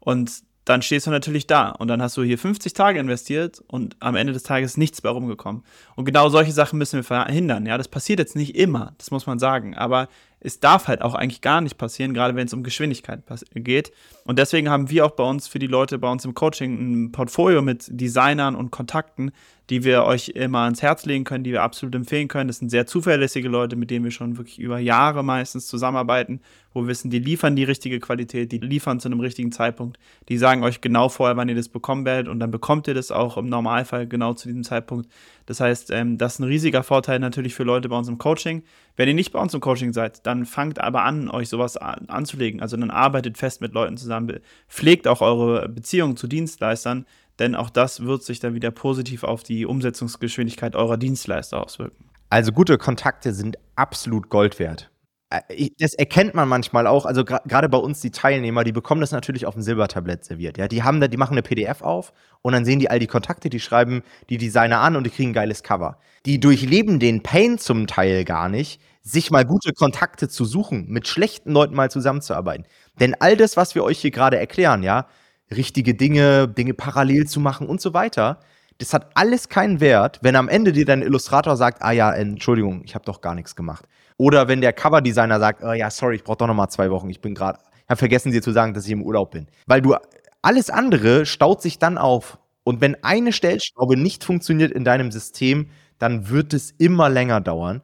Und 0.00 0.42
dann 0.68 0.82
stehst 0.82 1.06
du 1.06 1.10
natürlich 1.10 1.46
da 1.46 1.70
und 1.70 1.88
dann 1.88 2.02
hast 2.02 2.16
du 2.18 2.22
hier 2.22 2.38
50 2.38 2.74
Tage 2.74 2.98
investiert 2.98 3.62
und 3.68 3.96
am 4.00 4.16
Ende 4.16 4.34
des 4.34 4.42
Tages 4.42 4.76
nichts 4.76 5.00
bei 5.00 5.08
rumgekommen. 5.08 5.62
Und 5.96 6.04
genau 6.04 6.28
solche 6.28 6.52
Sachen 6.52 6.78
müssen 6.78 6.98
wir 6.98 7.04
verhindern. 7.04 7.64
Ja, 7.64 7.78
das 7.78 7.88
passiert 7.88 8.18
jetzt 8.18 8.36
nicht 8.36 8.54
immer, 8.54 8.92
das 8.98 9.10
muss 9.10 9.26
man 9.26 9.38
sagen, 9.38 9.74
aber 9.74 10.08
es 10.40 10.60
darf 10.60 10.88
halt 10.88 11.02
auch 11.02 11.14
eigentlich 11.14 11.40
gar 11.40 11.60
nicht 11.60 11.78
passieren, 11.78 12.14
gerade 12.14 12.36
wenn 12.36 12.46
es 12.46 12.54
um 12.54 12.62
Geschwindigkeit 12.62 13.22
geht. 13.54 13.92
Und 14.24 14.38
deswegen 14.38 14.68
haben 14.68 14.90
wir 14.90 15.04
auch 15.04 15.12
bei 15.12 15.24
uns 15.24 15.48
für 15.48 15.58
die 15.58 15.66
Leute 15.66 15.98
bei 15.98 16.10
uns 16.10 16.24
im 16.24 16.34
Coaching 16.34 17.06
ein 17.06 17.12
Portfolio 17.12 17.62
mit 17.62 17.86
Designern 17.88 18.54
und 18.54 18.70
Kontakten, 18.70 19.32
die 19.70 19.84
wir 19.84 20.04
euch 20.04 20.30
immer 20.30 20.60
ans 20.60 20.80
Herz 20.80 21.04
legen 21.04 21.24
können, 21.24 21.44
die 21.44 21.52
wir 21.52 21.62
absolut 21.62 21.94
empfehlen 21.94 22.28
können. 22.28 22.48
Das 22.48 22.58
sind 22.58 22.70
sehr 22.70 22.86
zuverlässige 22.86 23.48
Leute, 23.48 23.76
mit 23.76 23.90
denen 23.90 24.04
wir 24.04 24.10
schon 24.10 24.38
wirklich 24.38 24.58
über 24.58 24.78
Jahre 24.78 25.22
meistens 25.22 25.66
zusammenarbeiten, 25.66 26.40
wo 26.72 26.82
wir 26.82 26.88
wissen, 26.88 27.10
die 27.10 27.18
liefern 27.18 27.54
die 27.54 27.64
richtige 27.64 28.00
Qualität, 28.00 28.50
die 28.52 28.58
liefern 28.58 28.98
zu 28.98 29.08
einem 29.08 29.20
richtigen 29.20 29.52
Zeitpunkt. 29.52 29.98
Die 30.28 30.38
sagen 30.38 30.62
euch 30.62 30.80
genau 30.80 31.08
vorher, 31.10 31.36
wann 31.36 31.48
ihr 31.48 31.54
das 31.54 31.68
bekommen 31.68 32.06
werdet 32.06 32.28
und 32.28 32.40
dann 32.40 32.50
bekommt 32.50 32.88
ihr 32.88 32.94
das 32.94 33.10
auch 33.10 33.36
im 33.36 33.46
Normalfall 33.46 34.06
genau 34.06 34.32
zu 34.32 34.48
diesem 34.48 34.64
Zeitpunkt. 34.64 35.10
Das 35.44 35.60
heißt, 35.60 35.90
ähm, 35.90 36.16
das 36.16 36.34
ist 36.34 36.38
ein 36.40 36.44
riesiger 36.44 36.82
Vorteil 36.82 37.18
natürlich 37.18 37.54
für 37.54 37.64
Leute 37.64 37.88
bei 37.88 37.96
uns 37.96 38.08
im 38.08 38.18
Coaching. 38.18 38.62
Wenn 38.98 39.06
ihr 39.06 39.14
nicht 39.14 39.30
bei 39.30 39.38
uns 39.38 39.54
im 39.54 39.60
Coaching 39.60 39.92
seid, 39.92 40.26
dann 40.26 40.44
fangt 40.44 40.80
aber 40.80 41.04
an, 41.04 41.30
euch 41.30 41.48
sowas 41.48 41.76
an, 41.76 42.06
anzulegen. 42.08 42.60
Also 42.60 42.76
dann 42.76 42.90
arbeitet 42.90 43.38
fest 43.38 43.60
mit 43.60 43.72
Leuten 43.72 43.96
zusammen, 43.96 44.40
pflegt 44.68 45.06
auch 45.06 45.20
eure 45.20 45.68
Beziehungen 45.68 46.16
zu 46.16 46.26
Dienstleistern, 46.26 47.06
denn 47.38 47.54
auch 47.54 47.70
das 47.70 48.02
wird 48.04 48.24
sich 48.24 48.40
dann 48.40 48.54
wieder 48.54 48.72
positiv 48.72 49.22
auf 49.22 49.44
die 49.44 49.66
Umsetzungsgeschwindigkeit 49.66 50.74
eurer 50.74 50.96
Dienstleister 50.96 51.62
auswirken. 51.62 52.10
Also 52.28 52.50
gute 52.50 52.76
Kontakte 52.76 53.32
sind 53.32 53.56
absolut 53.76 54.30
Gold 54.30 54.58
wert. 54.58 54.90
Äh, 55.30 55.70
das 55.78 55.94
erkennt 55.94 56.34
man 56.34 56.48
manchmal 56.48 56.86
auch, 56.86 57.04
also 57.06 57.24
gerade 57.24 57.68
bei 57.68 57.78
uns 57.78 58.00
die 58.00 58.10
Teilnehmer, 58.10 58.64
die 58.64 58.72
bekommen 58.72 59.00
das 59.00 59.12
natürlich 59.12 59.46
auf 59.46 59.54
dem 59.54 59.62
Silbertablett 59.62 60.24
serviert. 60.24 60.58
Ja, 60.58 60.68
die 60.68 60.82
haben 60.82 61.00
da, 61.00 61.08
die 61.08 61.16
machen 61.16 61.34
eine 61.34 61.42
PDF 61.42 61.82
auf 61.82 62.12
und 62.42 62.52
dann 62.52 62.64
sehen 62.64 62.78
die 62.78 62.90
all 62.90 62.98
die 62.98 63.06
Kontakte, 63.06 63.50
die 63.50 63.60
schreiben 63.60 64.02
die 64.30 64.38
Designer 64.38 64.80
an 64.80 64.96
und 64.96 65.04
die 65.04 65.10
kriegen 65.10 65.30
ein 65.30 65.34
geiles 65.34 65.62
Cover. 65.62 65.98
Die 66.26 66.40
durchleben 66.40 66.98
den 66.98 67.22
Pain 67.22 67.58
zum 67.58 67.86
Teil 67.86 68.24
gar 68.24 68.48
nicht, 68.48 68.80
sich 69.02 69.30
mal 69.30 69.44
gute 69.44 69.72
Kontakte 69.72 70.28
zu 70.28 70.44
suchen, 70.44 70.86
mit 70.88 71.08
schlechten 71.08 71.52
Leuten 71.52 71.74
mal 71.74 71.90
zusammenzuarbeiten. 71.90 72.66
Denn 73.00 73.14
all 73.20 73.36
das, 73.36 73.56
was 73.56 73.74
wir 73.74 73.84
euch 73.84 74.00
hier 74.00 74.10
gerade 74.10 74.38
erklären, 74.38 74.82
ja, 74.82 75.06
richtige 75.54 75.94
Dinge, 75.94 76.48
Dinge 76.48 76.74
parallel 76.74 77.26
zu 77.26 77.40
machen 77.40 77.68
und 77.68 77.80
so 77.80 77.94
weiter. 77.94 78.40
Das 78.78 78.92
hat 78.94 79.10
alles 79.14 79.48
keinen 79.48 79.80
Wert, 79.80 80.20
wenn 80.22 80.36
am 80.36 80.48
Ende 80.48 80.72
dir 80.72 80.84
dein 80.84 81.02
Illustrator 81.02 81.56
sagt, 81.56 81.82
ah 81.82 81.90
ja, 81.90 82.12
Entschuldigung, 82.12 82.82
ich 82.84 82.94
habe 82.94 83.04
doch 83.04 83.20
gar 83.20 83.34
nichts 83.34 83.56
gemacht. 83.56 83.86
Oder 84.18 84.48
wenn 84.48 84.60
der 84.60 84.72
Coverdesigner 84.72 85.38
sagt, 85.38 85.62
oh 85.62 85.72
ja, 85.72 85.90
sorry, 85.90 86.16
ich 86.16 86.24
brauche 86.24 86.38
doch 86.38 86.46
noch 86.48 86.54
mal 86.54 86.68
zwei 86.68 86.90
Wochen, 86.90 87.08
ich 87.08 87.20
bin 87.20 87.34
gerade, 87.34 87.60
habe 87.88 87.96
vergessen 87.96 88.32
dir 88.32 88.42
zu 88.42 88.50
sagen, 88.50 88.74
dass 88.74 88.84
ich 88.84 88.92
im 88.92 89.02
Urlaub 89.02 89.30
bin. 89.30 89.46
Weil 89.66 89.80
du, 89.80 89.94
alles 90.42 90.70
andere 90.70 91.24
staut 91.24 91.62
sich 91.62 91.78
dann 91.78 91.96
auf. 91.96 92.38
Und 92.64 92.80
wenn 92.80 93.02
eine 93.02 93.32
Stellschraube 93.32 93.96
nicht 93.96 94.24
funktioniert 94.24 94.72
in 94.72 94.84
deinem 94.84 95.10
System, 95.10 95.70
dann 95.98 96.28
wird 96.28 96.52
es 96.52 96.72
immer 96.72 97.08
länger 97.08 97.40
dauern. 97.40 97.80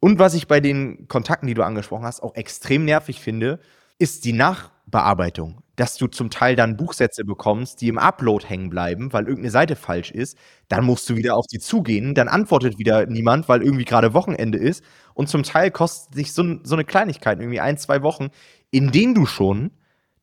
Und 0.00 0.18
was 0.18 0.34
ich 0.34 0.48
bei 0.48 0.60
den 0.60 1.06
Kontakten, 1.06 1.46
die 1.46 1.54
du 1.54 1.62
angesprochen 1.62 2.04
hast, 2.04 2.22
auch 2.22 2.34
extrem 2.34 2.84
nervig 2.84 3.20
finde, 3.20 3.60
ist 3.98 4.24
die 4.24 4.32
Nachbearbeitung 4.32 5.62
dass 5.78 5.96
du 5.96 6.08
zum 6.08 6.28
Teil 6.28 6.56
dann 6.56 6.76
Buchsätze 6.76 7.24
bekommst, 7.24 7.80
die 7.80 7.88
im 7.88 7.98
Upload 7.98 8.44
hängen 8.48 8.68
bleiben, 8.68 9.12
weil 9.12 9.24
irgendeine 9.24 9.52
Seite 9.52 9.76
falsch 9.76 10.10
ist. 10.10 10.36
Dann 10.66 10.84
musst 10.84 11.08
du 11.08 11.14
wieder 11.14 11.36
auf 11.36 11.46
die 11.46 11.60
zugehen, 11.60 12.14
dann 12.14 12.26
antwortet 12.26 12.78
wieder 12.80 13.06
niemand, 13.06 13.48
weil 13.48 13.62
irgendwie 13.62 13.84
gerade 13.84 14.12
Wochenende 14.12 14.58
ist. 14.58 14.82
Und 15.18 15.28
zum 15.28 15.42
Teil 15.42 15.72
kostet 15.72 16.14
sich 16.14 16.32
so, 16.32 16.44
so 16.62 16.76
eine 16.76 16.84
Kleinigkeit, 16.84 17.40
irgendwie 17.40 17.58
ein, 17.58 17.76
zwei 17.76 18.02
Wochen, 18.02 18.28
in 18.70 18.92
denen 18.92 19.16
du 19.16 19.26
schon 19.26 19.72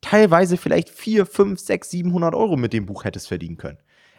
teilweise 0.00 0.56
vielleicht 0.56 0.88
vier, 0.88 1.26
fünf, 1.26 1.60
sechs, 1.60 1.90
700 1.90 2.34
Euro 2.34 2.56
mit 2.56 2.72
dem 2.72 2.86
Buch 2.86 3.04
hättest 3.04 3.28
verdienen 3.28 3.58
können. 3.58 3.76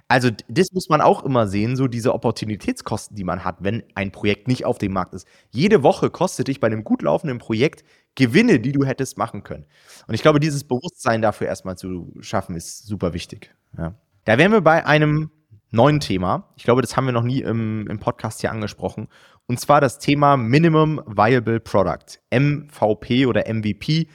Also 0.08 0.30
das 0.48 0.72
muss 0.74 0.88
man 0.88 1.02
auch 1.02 1.26
immer 1.26 1.48
sehen, 1.48 1.76
so 1.78 1.88
diese 1.88 2.14
Opportunitätskosten, 2.14 3.18
die 3.18 3.24
man 3.24 3.44
hat, 3.44 3.56
wenn 3.62 3.82
ein 3.96 4.12
Projekt 4.12 4.48
nicht 4.48 4.66
auf 4.66 4.78
dem 4.78 4.94
Markt 4.94 5.16
ist. 5.16 5.28
Jede 5.50 5.82
Woche 5.82 6.12
kostet 6.12 6.48
dich 6.48 6.60
bei 6.60 6.68
einem 6.68 6.84
gut 6.84 7.02
laufenden 7.02 7.40
Projekt 7.40 7.84
Gewinne, 8.14 8.60
die 8.60 8.72
du 8.72 8.86
hättest 8.86 9.18
machen 9.18 9.42
können. 9.42 9.66
Und 10.06 10.14
ich 10.14 10.22
glaube, 10.22 10.40
dieses 10.40 10.64
Bewusstsein 10.64 11.24
dafür 11.24 11.48
erstmal 11.48 11.76
zu 11.76 12.14
schaffen, 12.20 12.56
ist 12.56 12.86
super 12.86 13.14
wichtig. 13.14 13.52
Ja. 13.76 13.96
Da 14.26 14.38
wären 14.38 14.52
wir 14.52 14.62
bei 14.62 14.86
einem 14.86 15.32
neuen 15.72 16.00
Thema. 16.00 16.54
Ich 16.56 16.64
glaube, 16.64 16.82
das 16.82 16.96
haben 16.96 17.06
wir 17.06 17.12
noch 17.12 17.24
nie 17.24 17.42
im, 17.42 17.88
im 17.88 18.00
Podcast 18.00 18.42
hier 18.42 18.52
angesprochen. 18.52 19.08
Und 19.48 19.60
zwar 19.60 19.82
das 19.82 20.00
Thema 20.00 20.38
Minimum 20.38 21.02
Viable 21.06 21.60
Product, 21.60 22.20
MVP 22.32 23.26
oder 23.26 23.52
MVP 23.52 24.08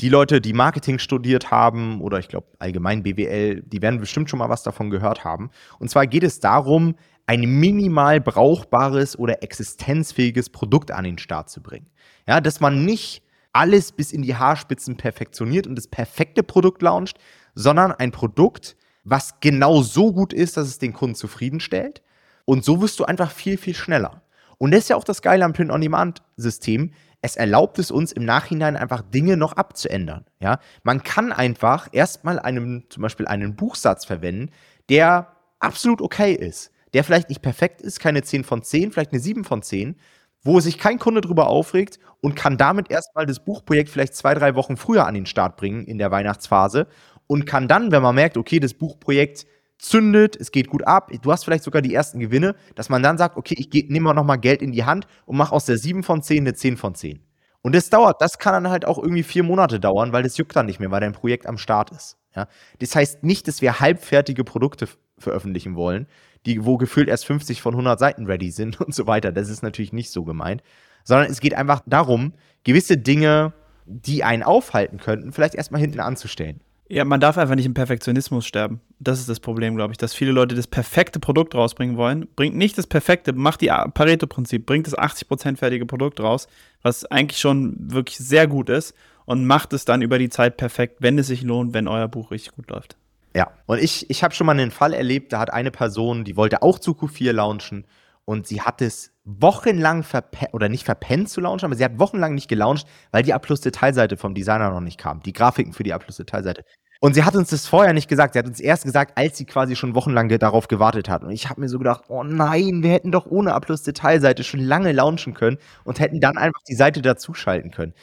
die 0.00 0.08
Leute, 0.10 0.42
die 0.42 0.52
Marketing 0.52 0.98
studiert 0.98 1.50
haben 1.50 2.00
oder 2.02 2.18
ich 2.18 2.28
glaube 2.28 2.48
allgemein 2.58 3.02
BWL, 3.02 3.62
die 3.62 3.80
werden 3.80 3.98
bestimmt 3.98 4.28
schon 4.28 4.38
mal 4.38 4.50
was 4.50 4.62
davon 4.62 4.90
gehört 4.90 5.24
haben. 5.24 5.50
Und 5.78 5.88
zwar 5.88 6.06
geht 6.06 6.22
es 6.22 6.38
darum, 6.38 6.96
ein 7.26 7.40
minimal 7.40 8.20
brauchbares 8.20 9.18
oder 9.18 9.42
existenzfähiges 9.42 10.50
Produkt 10.50 10.90
an 10.90 11.04
den 11.04 11.18
Start 11.18 11.48
zu 11.48 11.62
bringen. 11.62 11.88
Ja, 12.28 12.40
dass 12.40 12.60
man 12.60 12.84
nicht 12.84 13.22
alles 13.52 13.92
bis 13.92 14.12
in 14.12 14.20
die 14.20 14.36
Haarspitzen 14.36 14.98
perfektioniert 14.98 15.66
und 15.66 15.76
das 15.76 15.88
perfekte 15.88 16.42
Produkt 16.42 16.82
launcht, 16.82 17.18
sondern 17.54 17.90
ein 17.92 18.12
Produkt, 18.12 18.76
was 19.02 19.40
genau 19.40 19.80
so 19.80 20.12
gut 20.12 20.34
ist, 20.34 20.58
dass 20.58 20.68
es 20.68 20.78
den 20.78 20.92
Kunden 20.92 21.14
zufriedenstellt. 21.14 22.02
Und 22.44 22.64
so 22.64 22.82
wirst 22.82 23.00
du 23.00 23.04
einfach 23.06 23.30
viel, 23.30 23.56
viel 23.56 23.74
schneller. 23.74 24.22
Und 24.58 24.72
das 24.72 24.80
ist 24.80 24.90
ja 24.90 24.96
auch 24.96 25.04
das 25.04 25.22
Geile 25.22 25.44
am 25.44 25.52
Print-on-Demand-System 25.52 26.92
es 27.26 27.36
erlaubt 27.36 27.78
es 27.78 27.90
uns 27.90 28.12
im 28.12 28.24
Nachhinein 28.24 28.76
einfach 28.76 29.02
Dinge 29.02 29.36
noch 29.36 29.54
abzuändern. 29.54 30.24
Ja? 30.38 30.60
Man 30.84 31.02
kann 31.02 31.32
einfach 31.32 31.88
erstmal 31.92 32.38
einen, 32.38 32.84
zum 32.88 33.02
Beispiel 33.02 33.26
einen 33.26 33.56
Buchsatz 33.56 34.04
verwenden, 34.04 34.50
der 34.88 35.32
absolut 35.58 36.00
okay 36.00 36.32
ist, 36.32 36.70
der 36.94 37.04
vielleicht 37.04 37.28
nicht 37.28 37.42
perfekt 37.42 37.82
ist, 37.82 38.00
keine 38.00 38.22
10 38.22 38.44
von 38.44 38.62
10, 38.62 38.92
vielleicht 38.92 39.12
eine 39.12 39.20
7 39.20 39.44
von 39.44 39.62
10, 39.62 39.96
wo 40.42 40.60
sich 40.60 40.78
kein 40.78 40.98
Kunde 40.98 41.20
drüber 41.20 41.48
aufregt 41.48 41.98
und 42.20 42.36
kann 42.36 42.56
damit 42.56 42.90
erstmal 42.90 43.26
das 43.26 43.44
Buchprojekt 43.44 43.90
vielleicht 43.90 44.14
zwei, 44.14 44.34
drei 44.34 44.54
Wochen 44.54 44.76
früher 44.76 45.06
an 45.06 45.14
den 45.14 45.26
Start 45.26 45.56
bringen 45.56 45.84
in 45.84 45.98
der 45.98 46.12
Weihnachtsphase 46.12 46.86
und 47.26 47.46
kann 47.46 47.66
dann, 47.66 47.90
wenn 47.90 48.02
man 48.02 48.14
merkt, 48.14 48.36
okay, 48.36 48.60
das 48.60 48.74
Buchprojekt 48.74 49.46
zündet, 49.78 50.36
es 50.36 50.50
geht 50.50 50.68
gut 50.68 50.86
ab, 50.86 51.10
du 51.22 51.32
hast 51.32 51.44
vielleicht 51.44 51.64
sogar 51.64 51.82
die 51.82 51.94
ersten 51.94 52.18
Gewinne, 52.18 52.54
dass 52.74 52.88
man 52.88 53.02
dann 53.02 53.18
sagt, 53.18 53.36
okay, 53.36 53.54
ich 53.58 53.88
nehme 53.88 54.14
noch 54.14 54.24
mal 54.24 54.36
Geld 54.36 54.62
in 54.62 54.72
die 54.72 54.84
Hand 54.84 55.06
und 55.26 55.36
mache 55.36 55.52
aus 55.52 55.66
der 55.66 55.78
7 55.78 56.02
von 56.02 56.22
10 56.22 56.38
eine 56.38 56.54
10 56.54 56.76
von 56.76 56.94
10. 56.94 57.20
Und 57.62 57.74
das 57.74 57.90
dauert, 57.90 58.22
das 58.22 58.38
kann 58.38 58.62
dann 58.62 58.70
halt 58.70 58.84
auch 58.84 58.96
irgendwie 58.96 59.24
vier 59.24 59.42
Monate 59.42 59.80
dauern, 59.80 60.12
weil 60.12 60.22
das 60.22 60.36
juckt 60.36 60.54
dann 60.54 60.66
nicht 60.66 60.78
mehr, 60.78 60.90
weil 60.90 61.00
dein 61.00 61.12
Projekt 61.12 61.46
am 61.46 61.58
Start 61.58 61.90
ist. 61.90 62.16
Ja? 62.34 62.46
Das 62.78 62.94
heißt 62.94 63.24
nicht, 63.24 63.48
dass 63.48 63.60
wir 63.60 63.80
halbfertige 63.80 64.44
Produkte 64.44 64.88
veröffentlichen 65.18 65.74
wollen, 65.74 66.06
die, 66.46 66.64
wo 66.64 66.76
gefühlt 66.76 67.08
erst 67.08 67.26
50 67.26 67.60
von 67.60 67.74
100 67.74 67.98
Seiten 67.98 68.26
ready 68.26 68.50
sind 68.50 68.80
und 68.80 68.94
so 68.94 69.06
weiter. 69.06 69.32
Das 69.32 69.48
ist 69.48 69.62
natürlich 69.62 69.92
nicht 69.92 70.10
so 70.10 70.24
gemeint, 70.24 70.62
sondern 71.02 71.30
es 71.30 71.40
geht 71.40 71.54
einfach 71.54 71.82
darum, 71.86 72.34
gewisse 72.64 72.96
Dinge, 72.96 73.52
die 73.84 74.24
einen 74.24 74.42
aufhalten 74.42 74.98
könnten, 74.98 75.32
vielleicht 75.32 75.54
erstmal 75.54 75.80
hinten 75.80 76.00
anzustellen. 76.00 76.60
Ja, 76.88 77.04
man 77.04 77.20
darf 77.20 77.36
einfach 77.36 77.56
nicht 77.56 77.66
im 77.66 77.74
Perfektionismus 77.74 78.46
sterben. 78.46 78.80
Das 78.98 79.18
ist 79.20 79.28
das 79.28 79.40
Problem, 79.40 79.76
glaube 79.76 79.92
ich, 79.92 79.98
dass 79.98 80.14
viele 80.14 80.32
Leute 80.32 80.54
das 80.54 80.66
perfekte 80.66 81.20
Produkt 81.20 81.54
rausbringen 81.54 81.96
wollen. 81.96 82.28
Bringt 82.34 82.56
nicht 82.56 82.78
das 82.78 82.86
perfekte, 82.86 83.34
macht 83.34 83.60
die 83.60 83.66
Pareto-Prinzip, 83.66 84.64
bringt 84.64 84.86
das 84.86 84.96
80% 84.96 85.58
fertige 85.58 85.84
Produkt 85.84 86.18
raus, 86.20 86.48
was 86.82 87.04
eigentlich 87.04 87.38
schon 87.38 87.76
wirklich 87.78 88.16
sehr 88.16 88.46
gut 88.46 88.70
ist 88.70 88.94
und 89.26 89.44
macht 89.44 89.74
es 89.74 89.84
dann 89.84 90.00
über 90.00 90.18
die 90.18 90.30
Zeit 90.30 90.56
perfekt, 90.56 90.96
wenn 91.00 91.18
es 91.18 91.26
sich 91.26 91.42
lohnt, 91.42 91.74
wenn 91.74 91.88
euer 91.88 92.08
Buch 92.08 92.30
richtig 92.30 92.54
gut 92.54 92.70
läuft. 92.70 92.96
Ja, 93.34 93.50
und 93.66 93.82
ich, 93.82 94.08
ich 94.08 94.24
habe 94.24 94.34
schon 94.34 94.46
mal 94.46 94.52
einen 94.52 94.70
Fall 94.70 94.94
erlebt, 94.94 95.34
da 95.34 95.40
hat 95.40 95.52
eine 95.52 95.70
Person, 95.70 96.24
die 96.24 96.38
wollte 96.38 96.62
auch 96.62 96.78
zu 96.78 96.92
Q4 96.92 97.32
launchen 97.32 97.84
und 98.24 98.46
sie 98.46 98.62
hat 98.62 98.80
es 98.80 99.12
wochenlang 99.24 100.04
verpennt, 100.04 100.54
oder 100.54 100.70
nicht 100.70 100.84
verpennt 100.84 101.28
zu 101.28 101.42
launchen, 101.42 101.66
aber 101.66 101.76
sie 101.76 101.84
hat 101.84 101.98
wochenlang 101.98 102.34
nicht 102.34 102.48
gelauncht, 102.48 102.86
weil 103.10 103.22
die 103.22 103.34
A-Plus-Detailseite 103.34 104.16
vom 104.16 104.34
Designer 104.34 104.70
noch 104.70 104.80
nicht 104.80 104.98
kam. 104.98 105.22
Die 105.22 105.34
Grafiken 105.34 105.74
für 105.74 105.82
die 105.82 105.92
A-Plus-Detailseite. 105.92 106.64
Und 107.00 107.14
sie 107.14 107.24
hat 107.24 107.36
uns 107.36 107.50
das 107.50 107.66
vorher 107.66 107.92
nicht 107.92 108.08
gesagt. 108.08 108.32
Sie 108.32 108.38
hat 108.38 108.46
uns 108.46 108.60
erst 108.60 108.84
gesagt, 108.84 109.16
als 109.16 109.36
sie 109.36 109.44
quasi 109.44 109.76
schon 109.76 109.94
wochenlang 109.94 110.28
darauf 110.28 110.68
gewartet 110.68 111.08
hat. 111.08 111.22
Und 111.22 111.30
ich 111.30 111.48
habe 111.48 111.60
mir 111.60 111.68
so 111.68 111.78
gedacht, 111.78 112.04
oh 112.08 112.22
nein, 112.24 112.82
wir 112.82 112.90
hätten 112.90 113.12
doch 113.12 113.26
ohne 113.26 113.54
A-Plus-Detailseite 113.54 114.44
schon 114.44 114.60
lange 114.60 114.92
launchen 114.92 115.34
können 115.34 115.58
und 115.84 116.00
hätten 116.00 116.20
dann 116.20 116.38
einfach 116.38 116.62
die 116.68 116.74
Seite 116.74 117.02
dazuschalten 117.02 117.70
können. 117.70 117.94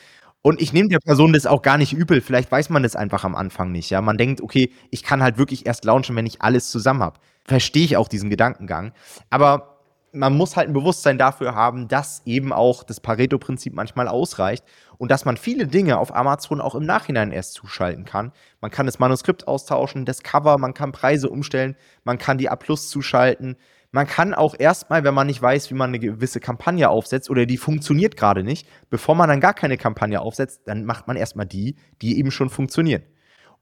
Und 0.42 0.62
ich 0.62 0.74
nehme 0.74 0.90
der 0.90 1.00
Person 1.00 1.32
das 1.32 1.46
auch 1.46 1.62
gar 1.62 1.78
nicht 1.78 1.94
übel. 1.94 2.20
Vielleicht 2.20 2.52
weiß 2.52 2.70
man 2.70 2.84
das 2.84 2.98
einfach 2.98 3.24
am 3.24 3.34
Anfang 3.34 3.72
nicht. 3.72 3.90
Ja, 3.90 4.02
man 4.02 4.18
denkt, 4.18 4.42
okay, 4.42 4.72
ich 4.92 5.02
kann 5.04 5.24
halt 5.24 5.38
wirklich 5.38 5.66
erst 5.66 5.86
launchen, 5.86 6.16
wenn 6.18 6.26
ich 6.26 6.42
alles 6.42 6.70
zusammen 6.70 7.02
habe. 7.02 7.20
Verstehe 7.46 7.86
ich 7.86 7.96
auch 7.96 8.10
diesen 8.10 8.30
Gedankengang. 8.30 8.92
Aber 9.30 9.73
man 10.14 10.38
muss 10.38 10.56
halt 10.56 10.68
ein 10.70 10.74
Bewusstsein 10.74 11.18
dafür 11.18 11.56
haben, 11.56 11.88
dass 11.88 12.22
eben 12.26 12.54
auch 12.54 12.84
das 12.84 13.00
Pareto-Prinzip 13.00 13.74
manchmal 13.74 14.08
ausreicht 14.08 14.64
und 14.98 15.10
dass 15.10 15.26
man 15.26 15.38
viele 15.38 15.68
Dinge 15.68 15.98
auf 15.98 16.16
Amazon 16.16 16.62
auch 16.62 16.76
im 16.76 16.86
Nachhinein 16.86 17.32
erst 17.32 17.56
zuschalten 17.56 18.06
kann. 18.06 18.32
Man 18.62 18.70
kann 18.70 18.86
das 18.86 19.00
Manuskript 19.00 19.48
austauschen, 19.48 20.06
das 20.06 20.22
Cover, 20.22 20.58
man 20.60 20.76
kann 20.76 20.92
Preise 20.92 21.30
umstellen, 21.30 21.76
man 22.04 22.20
kann 22.20 22.38
die 22.38 22.50
A 22.50 22.56
Plus 22.56 22.90
zuschalten, 22.90 23.58
man 23.92 24.08
kann 24.08 24.34
auch 24.34 24.56
erstmal, 24.58 25.04
wenn 25.04 25.14
man 25.14 25.28
nicht 25.28 25.42
weiß, 25.42 25.70
wie 25.70 25.76
man 25.76 25.90
eine 25.90 26.00
gewisse 26.00 26.40
Kampagne 26.40 26.90
aufsetzt 26.90 27.30
oder 27.30 27.46
die 27.46 27.58
funktioniert 27.58 28.16
gerade 28.16 28.44
nicht, 28.44 28.68
bevor 28.90 29.16
man 29.16 29.30
dann 29.30 29.40
gar 29.40 29.54
keine 29.54 29.78
Kampagne 29.78 30.20
aufsetzt, 30.22 30.62
dann 30.66 30.86
macht 30.86 31.08
man 31.08 31.16
erstmal 31.16 31.46
die, 31.46 31.76
die 32.02 32.18
eben 32.18 32.32
schon 32.32 32.50
funktionieren. 32.50 33.04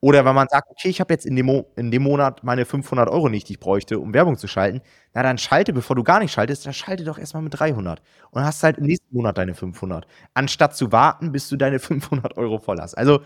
Oder 0.02 0.26
wenn 0.26 0.34
man 0.34 0.48
sagt, 0.50 0.68
okay, 0.70 0.90
ich 0.90 1.00
habe 1.00 1.14
jetzt 1.14 1.26
in 1.28 1.36
dem, 1.36 1.64
in 1.76 1.92
dem 1.92 2.02
Monat 2.02 2.44
meine 2.44 2.66
500 2.66 3.08
Euro 3.08 3.30
nicht, 3.30 3.48
die 3.48 3.54
ich 3.54 3.60
bräuchte, 3.60 4.00
um 4.00 4.14
Werbung 4.16 4.36
zu 4.36 4.48
schalten, 4.48 4.82
na 5.14 5.22
dann 5.22 5.38
schalte, 5.38 5.74
bevor 5.74 5.96
du 5.96 6.04
gar 6.04 6.20
nicht 6.20 6.32
schaltest, 6.34 6.66
dann 6.66 6.74
schalte 6.74 7.04
doch 7.04 7.20
erstmal 7.20 7.44
mit 7.44 7.58
300 7.58 8.00
und 8.00 8.40
dann 8.40 8.46
hast 8.46 8.64
halt 8.64 8.80
im 8.80 8.86
nächsten 8.86 9.16
Monat 9.16 9.38
deine 9.38 9.54
500, 9.54 10.08
anstatt 10.34 10.76
zu 10.76 10.92
warten, 10.92 11.32
bis 11.32 11.50
du 11.50 11.56
deine 11.56 11.80
500 11.80 12.36
Euro 12.38 12.58
voll 12.58 12.80
hast. 12.82 12.96
Also 12.96 13.22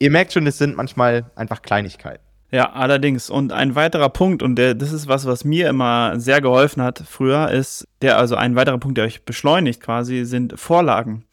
ihr 0.00 0.10
merkt 0.10 0.32
schon, 0.32 0.46
es 0.48 0.58
sind 0.58 0.76
manchmal 0.76 1.30
einfach 1.36 1.62
Kleinigkeiten. 1.62 2.22
Ja, 2.50 2.72
allerdings. 2.72 3.28
Und 3.28 3.52
ein 3.52 3.74
weiterer 3.74 4.08
Punkt, 4.08 4.42
und 4.42 4.56
der, 4.56 4.74
das 4.74 4.92
ist 4.92 5.08
was, 5.08 5.26
was 5.26 5.44
mir 5.44 5.68
immer 5.68 6.18
sehr 6.18 6.40
geholfen 6.40 6.82
hat 6.82 7.02
früher, 7.06 7.50
ist 7.50 7.88
der, 8.02 8.18
also 8.18 8.36
ein 8.36 8.54
weiterer 8.54 8.78
Punkt, 8.78 8.98
der 8.98 9.04
euch 9.04 9.24
beschleunigt 9.24 9.80
quasi, 9.80 10.24
sind 10.24 10.58
Vorlagen. 10.58 11.24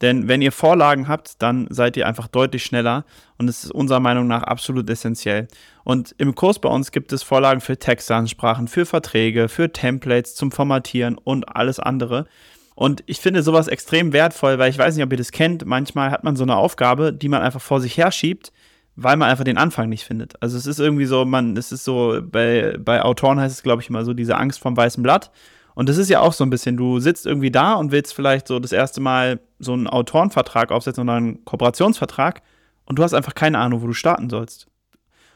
Denn 0.00 0.28
wenn 0.28 0.42
ihr 0.42 0.52
Vorlagen 0.52 1.08
habt, 1.08 1.42
dann 1.42 1.66
seid 1.70 1.96
ihr 1.96 2.06
einfach 2.06 2.28
deutlich 2.28 2.64
schneller 2.64 3.04
und 3.36 3.48
es 3.48 3.64
ist 3.64 3.72
unserer 3.72 4.00
Meinung 4.00 4.26
nach 4.26 4.44
absolut 4.44 4.88
essentiell. 4.88 5.48
Und 5.84 6.14
im 6.18 6.34
Kurs 6.34 6.60
bei 6.60 6.68
uns 6.68 6.92
gibt 6.92 7.12
es 7.12 7.22
Vorlagen 7.22 7.60
für 7.60 7.78
Textansprachen, 7.78 8.68
für 8.68 8.86
Verträge, 8.86 9.48
für 9.48 9.72
Templates 9.72 10.34
zum 10.34 10.52
Formatieren 10.52 11.18
und 11.18 11.56
alles 11.56 11.80
andere. 11.80 12.26
Und 12.74 13.02
ich 13.06 13.18
finde 13.18 13.42
sowas 13.42 13.66
extrem 13.66 14.12
wertvoll, 14.12 14.58
weil 14.58 14.70
ich 14.70 14.78
weiß 14.78 14.94
nicht, 14.94 15.04
ob 15.04 15.10
ihr 15.10 15.18
das 15.18 15.32
kennt. 15.32 15.66
Manchmal 15.66 16.12
hat 16.12 16.22
man 16.22 16.36
so 16.36 16.44
eine 16.44 16.56
Aufgabe, 16.56 17.12
die 17.12 17.28
man 17.28 17.42
einfach 17.42 17.60
vor 17.60 17.80
sich 17.80 17.96
herschiebt 17.96 18.52
weil 19.00 19.16
man 19.16 19.30
einfach 19.30 19.44
den 19.44 19.58
Anfang 19.58 19.88
nicht 19.88 20.02
findet. 20.02 20.34
Also 20.42 20.58
es 20.58 20.66
ist 20.66 20.80
irgendwie 20.80 21.04
so, 21.04 21.24
man, 21.24 21.56
es 21.56 21.70
ist 21.70 21.84
so, 21.84 22.20
bei, 22.20 22.76
bei 22.80 23.00
Autoren 23.00 23.38
heißt 23.38 23.54
es, 23.54 23.62
glaube 23.62 23.80
ich, 23.80 23.88
immer 23.88 24.04
so, 24.04 24.12
diese 24.12 24.36
Angst 24.36 24.58
vom 24.58 24.76
weißen 24.76 25.04
Blatt. 25.04 25.30
Und 25.78 25.88
das 25.88 25.96
ist 25.96 26.10
ja 26.10 26.18
auch 26.18 26.32
so 26.32 26.42
ein 26.42 26.50
bisschen, 26.50 26.76
du 26.76 26.98
sitzt 26.98 27.24
irgendwie 27.24 27.52
da 27.52 27.74
und 27.74 27.92
willst 27.92 28.12
vielleicht 28.12 28.48
so 28.48 28.58
das 28.58 28.72
erste 28.72 29.00
Mal 29.00 29.38
so 29.60 29.74
einen 29.74 29.86
Autorenvertrag 29.86 30.72
aufsetzen 30.72 31.04
oder 31.04 31.12
einen 31.12 31.44
Kooperationsvertrag 31.44 32.42
und 32.86 32.98
du 32.98 33.04
hast 33.04 33.14
einfach 33.14 33.36
keine 33.36 33.58
Ahnung, 33.60 33.80
wo 33.80 33.86
du 33.86 33.92
starten 33.92 34.28
sollst. 34.28 34.66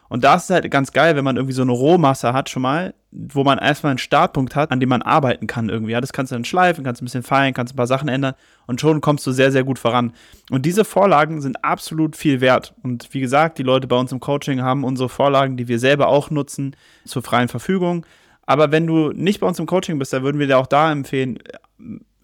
Und 0.09 0.25
da 0.25 0.35
ist 0.35 0.45
es 0.45 0.51
halt 0.51 0.69
ganz 0.69 0.91
geil, 0.91 1.15
wenn 1.15 1.23
man 1.23 1.37
irgendwie 1.37 1.55
so 1.55 1.63
eine 1.63 1.71
Rohmasse 1.71 2.33
hat 2.33 2.51
schon 2.51 2.63
mal, 2.63 2.93
wo 3.13 3.45
man 3.45 3.59
erstmal 3.59 3.93
einen 3.93 3.99
Startpunkt 3.99 4.57
hat, 4.57 4.73
an 4.73 4.81
dem 4.81 4.89
man 4.89 5.03
arbeiten 5.03 5.47
kann 5.47 5.69
irgendwie. 5.69 5.93
Ja, 5.93 6.01
das 6.01 6.13
kannst 6.13 6.33
du 6.33 6.35
dann 6.35 6.45
schleifen, 6.45 6.83
kannst 6.83 7.03
ein 7.03 7.05
bisschen 7.05 7.23
feilen, 7.23 7.55
kannst 7.55 7.75
ein 7.75 7.77
paar 7.77 7.87
Sachen 7.87 8.09
ändern 8.09 8.35
und 8.67 8.81
schon 8.81 9.01
kommst 9.01 9.25
du 9.29 9.31
sehr, 9.31 9.53
sehr 9.53 9.63
gut 9.63 9.79
voran. 9.79 10.13
Und 10.51 10.67
diese 10.67 10.85
Vorlagen 10.85 11.41
sind 11.41 11.65
absolut 11.65 12.17
viel 12.17 12.41
wert. 12.41 12.75
Und 12.83 13.15
wie 13.15 13.21
gesagt, 13.21 13.59
die 13.59 13.63
Leute 13.63 13.87
bei 13.87 13.97
uns 13.97 14.11
im 14.11 14.19
Coaching 14.19 14.61
haben 14.61 14.83
unsere 14.83 15.09
Vorlagen, 15.09 15.57
die 15.57 15.69
wir 15.69 15.79
selber 15.79 16.09
auch 16.09 16.31
nutzen, 16.31 16.75
zur 17.05 17.23
freien 17.23 17.49
Verfügung. 17.49 18.05
Aber 18.47 18.73
wenn 18.73 18.87
du 18.87 19.13
nicht 19.13 19.41
bei 19.41 19.47
uns 19.47 19.59
im 19.59 19.67
Coaching 19.67 19.99
bist, 19.99 20.13
dann 20.13 20.23
würden 20.23 20.39
wir 20.39 20.47
dir 20.47 20.59
auch 20.59 20.67
da 20.67 20.91
empfehlen, 20.91 21.39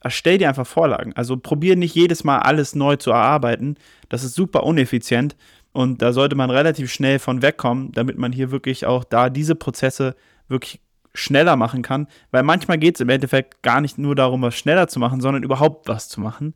erstell 0.00 0.38
dir 0.38 0.48
einfach 0.48 0.66
Vorlagen. 0.66 1.12
Also 1.14 1.36
probier 1.36 1.76
nicht 1.76 1.94
jedes 1.94 2.24
Mal 2.24 2.38
alles 2.38 2.74
neu 2.74 2.96
zu 2.96 3.10
erarbeiten. 3.10 3.76
Das 4.08 4.24
ist 4.24 4.34
super 4.34 4.64
uneffizient. 4.64 5.36
Und 5.72 6.02
da 6.02 6.12
sollte 6.12 6.34
man 6.34 6.50
relativ 6.50 6.90
schnell 6.92 7.18
von 7.18 7.42
wegkommen, 7.42 7.92
damit 7.92 8.18
man 8.18 8.32
hier 8.32 8.50
wirklich 8.50 8.86
auch 8.86 9.04
da 9.04 9.30
diese 9.30 9.54
Prozesse 9.54 10.16
wirklich 10.48 10.80
schneller 11.14 11.56
machen 11.56 11.82
kann. 11.82 12.08
Weil 12.30 12.42
manchmal 12.42 12.78
geht 12.78 12.96
es 12.96 13.00
im 13.00 13.08
Endeffekt 13.08 13.62
gar 13.62 13.80
nicht 13.80 13.98
nur 13.98 14.14
darum, 14.14 14.42
was 14.42 14.56
schneller 14.56 14.88
zu 14.88 14.98
machen, 14.98 15.20
sondern 15.20 15.42
überhaupt 15.42 15.88
was 15.88 16.08
zu 16.08 16.20
machen. 16.20 16.54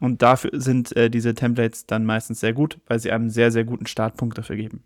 Und 0.00 0.22
dafür 0.22 0.50
sind 0.54 0.96
äh, 0.96 1.08
diese 1.08 1.34
Templates 1.34 1.86
dann 1.86 2.04
meistens 2.04 2.40
sehr 2.40 2.52
gut, 2.52 2.78
weil 2.86 2.98
sie 2.98 3.12
einen 3.12 3.30
sehr, 3.30 3.50
sehr 3.50 3.64
guten 3.64 3.86
Startpunkt 3.86 4.36
dafür 4.36 4.56
geben. 4.56 4.82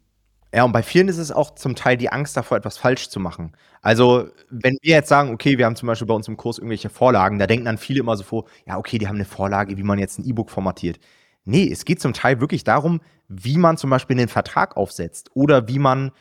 Ja, 0.54 0.64
und 0.64 0.72
bei 0.72 0.82
vielen 0.82 1.08
ist 1.08 1.18
es 1.18 1.30
auch 1.30 1.54
zum 1.56 1.74
Teil 1.74 1.98
die 1.98 2.10
Angst 2.10 2.36
davor, 2.36 2.56
etwas 2.56 2.78
falsch 2.78 3.10
zu 3.10 3.20
machen. 3.20 3.52
Also, 3.82 4.28
wenn 4.48 4.78
wir 4.80 4.94
jetzt 4.94 5.08
sagen, 5.10 5.30
okay, 5.30 5.58
wir 5.58 5.66
haben 5.66 5.76
zum 5.76 5.86
Beispiel 5.86 6.06
bei 6.06 6.14
uns 6.14 6.26
im 6.26 6.38
Kurs 6.38 6.58
irgendwelche 6.58 6.88
Vorlagen, 6.88 7.38
da 7.38 7.46
denken 7.46 7.66
dann 7.66 7.76
viele 7.76 8.00
immer 8.00 8.16
so 8.16 8.24
vor, 8.24 8.46
ja, 8.66 8.78
okay, 8.78 8.98
die 8.98 9.08
haben 9.08 9.16
eine 9.16 9.26
Vorlage, 9.26 9.76
wie 9.76 9.82
man 9.82 9.98
jetzt 9.98 10.18
ein 10.18 10.24
E-Book 10.24 10.50
formatiert. 10.50 10.98
Nee, 11.44 11.70
es 11.70 11.84
geht 11.84 12.00
zum 12.00 12.14
Teil 12.14 12.40
wirklich 12.40 12.64
darum, 12.64 13.00
wie 13.28 13.58
man 13.58 13.76
zum 13.76 13.90
Beispiel 13.90 14.18
einen 14.18 14.28
Vertrag 14.28 14.76
aufsetzt 14.76 15.30
oder 15.34 15.68
wie 15.68 15.78
man 15.78 16.12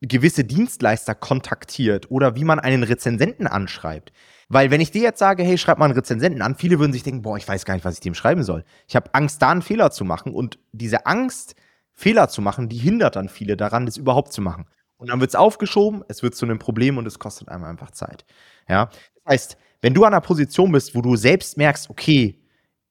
gewisse 0.00 0.44
Dienstleister 0.44 1.14
kontaktiert 1.14 2.10
oder 2.10 2.36
wie 2.36 2.44
man 2.44 2.60
einen 2.60 2.82
Rezensenten 2.82 3.46
anschreibt. 3.46 4.12
Weil 4.48 4.70
wenn 4.70 4.80
ich 4.80 4.90
dir 4.90 5.02
jetzt 5.02 5.18
sage, 5.18 5.42
hey, 5.42 5.56
schreib 5.58 5.78
mal 5.78 5.86
einen 5.86 5.94
Rezensenten 5.94 6.42
an, 6.42 6.54
viele 6.56 6.78
würden 6.78 6.92
sich 6.92 7.02
denken, 7.02 7.22
boah, 7.22 7.36
ich 7.36 7.48
weiß 7.48 7.64
gar 7.64 7.74
nicht, 7.74 7.84
was 7.84 7.94
ich 7.94 8.00
dem 8.00 8.14
schreiben 8.14 8.42
soll. 8.44 8.64
Ich 8.88 8.96
habe 8.96 9.14
Angst, 9.14 9.40
da 9.42 9.50
einen 9.50 9.62
Fehler 9.62 9.90
zu 9.90 10.04
machen 10.04 10.34
und 10.34 10.58
diese 10.72 11.06
Angst, 11.06 11.54
Fehler 11.94 12.28
zu 12.28 12.42
machen, 12.42 12.68
die 12.68 12.76
hindert 12.76 13.16
dann 13.16 13.28
viele 13.28 13.56
daran, 13.56 13.86
das 13.86 13.96
überhaupt 13.96 14.32
zu 14.32 14.42
machen. 14.42 14.66
Und 14.96 15.10
dann 15.10 15.20
wird 15.20 15.30
es 15.30 15.36
aufgeschoben, 15.36 16.02
es 16.08 16.22
wird 16.22 16.34
zu 16.34 16.44
einem 16.44 16.58
Problem 16.58 16.98
und 16.98 17.06
es 17.06 17.18
kostet 17.18 17.48
einem 17.48 17.64
einfach 17.64 17.90
Zeit. 17.90 18.24
Ja, 18.68 18.86
das 18.86 19.24
heißt, 19.28 19.56
wenn 19.80 19.94
du 19.94 20.04
an 20.04 20.12
einer 20.12 20.20
Position 20.20 20.72
bist, 20.72 20.94
wo 20.94 21.02
du 21.02 21.16
selbst 21.16 21.56
merkst, 21.56 21.90
okay, 21.90 22.40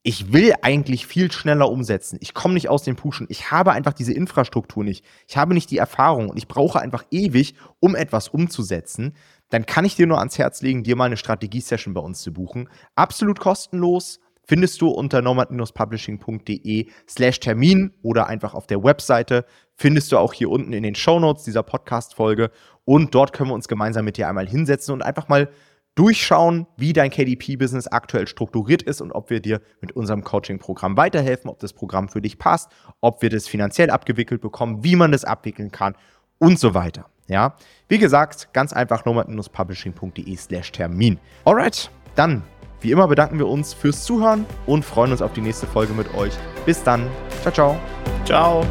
ich 0.06 0.34
will 0.34 0.52
eigentlich 0.60 1.06
viel 1.06 1.32
schneller 1.32 1.70
umsetzen. 1.70 2.18
Ich 2.20 2.34
komme 2.34 2.54
nicht 2.54 2.68
aus 2.68 2.82
dem 2.82 2.94
Pushen. 2.94 3.26
Ich 3.30 3.50
habe 3.50 3.72
einfach 3.72 3.94
diese 3.94 4.12
Infrastruktur 4.12 4.84
nicht. 4.84 5.02
Ich 5.26 5.38
habe 5.38 5.54
nicht 5.54 5.70
die 5.70 5.78
Erfahrung 5.78 6.28
und 6.28 6.36
ich 6.36 6.46
brauche 6.46 6.78
einfach 6.78 7.04
ewig, 7.10 7.54
um 7.80 7.96
etwas 7.96 8.28
umzusetzen. 8.28 9.16
Dann 9.48 9.64
kann 9.64 9.86
ich 9.86 9.96
dir 9.96 10.06
nur 10.06 10.18
ans 10.18 10.36
Herz 10.36 10.60
legen, 10.60 10.84
dir 10.84 10.94
mal 10.94 11.06
eine 11.06 11.16
Strategie-Session 11.16 11.94
bei 11.94 12.02
uns 12.02 12.20
zu 12.20 12.34
buchen. 12.34 12.68
Absolut 12.94 13.40
kostenlos. 13.40 14.20
Findest 14.46 14.80
du 14.80 14.88
unter 14.88 15.22
nomad-publishing.de 15.22 16.88
slash 17.08 17.40
Termin 17.40 17.92
oder 18.02 18.26
einfach 18.26 18.54
auf 18.54 18.66
der 18.66 18.82
Webseite. 18.82 19.44
Findest 19.76 20.12
du 20.12 20.18
auch 20.18 20.32
hier 20.32 20.50
unten 20.50 20.72
in 20.72 20.82
den 20.82 20.94
Shownotes 20.94 21.44
dieser 21.44 21.62
Podcast-Folge. 21.62 22.50
Und 22.84 23.14
dort 23.14 23.32
können 23.32 23.50
wir 23.50 23.54
uns 23.54 23.68
gemeinsam 23.68 24.04
mit 24.04 24.16
dir 24.16 24.28
einmal 24.28 24.46
hinsetzen 24.46 24.92
und 24.92 25.02
einfach 25.02 25.28
mal 25.28 25.48
durchschauen, 25.94 26.66
wie 26.76 26.92
dein 26.92 27.10
KDP-Business 27.10 27.86
aktuell 27.86 28.26
strukturiert 28.26 28.82
ist 28.82 29.00
und 29.00 29.12
ob 29.12 29.30
wir 29.30 29.40
dir 29.40 29.60
mit 29.80 29.92
unserem 29.92 30.24
Coaching-Programm 30.24 30.96
weiterhelfen, 30.96 31.50
ob 31.50 31.60
das 31.60 31.72
Programm 31.72 32.08
für 32.08 32.20
dich 32.20 32.38
passt, 32.38 32.70
ob 33.00 33.22
wir 33.22 33.30
das 33.30 33.46
finanziell 33.46 33.90
abgewickelt 33.90 34.40
bekommen, 34.40 34.82
wie 34.82 34.96
man 34.96 35.12
das 35.12 35.24
abwickeln 35.24 35.70
kann 35.70 35.94
und 36.38 36.58
so 36.58 36.74
weiter. 36.74 37.06
Ja, 37.26 37.56
wie 37.88 37.98
gesagt, 37.98 38.52
ganz 38.52 38.72
einfach 38.72 39.04
nomad-publishing.de 39.04 40.36
slash 40.36 40.72
Termin. 40.72 41.18
Alright, 41.44 41.90
dann, 42.16 42.42
wie 42.84 42.90
immer 42.90 43.08
bedanken 43.08 43.38
wir 43.38 43.48
uns 43.48 43.72
fürs 43.72 44.04
Zuhören 44.04 44.44
und 44.66 44.84
freuen 44.84 45.10
uns 45.10 45.22
auf 45.22 45.32
die 45.32 45.40
nächste 45.40 45.66
Folge 45.66 45.94
mit 45.94 46.14
euch. 46.14 46.34
Bis 46.66 46.82
dann. 46.82 47.06
Ciao, 47.42 47.52
ciao. 47.52 47.76
Ciao. 48.24 48.66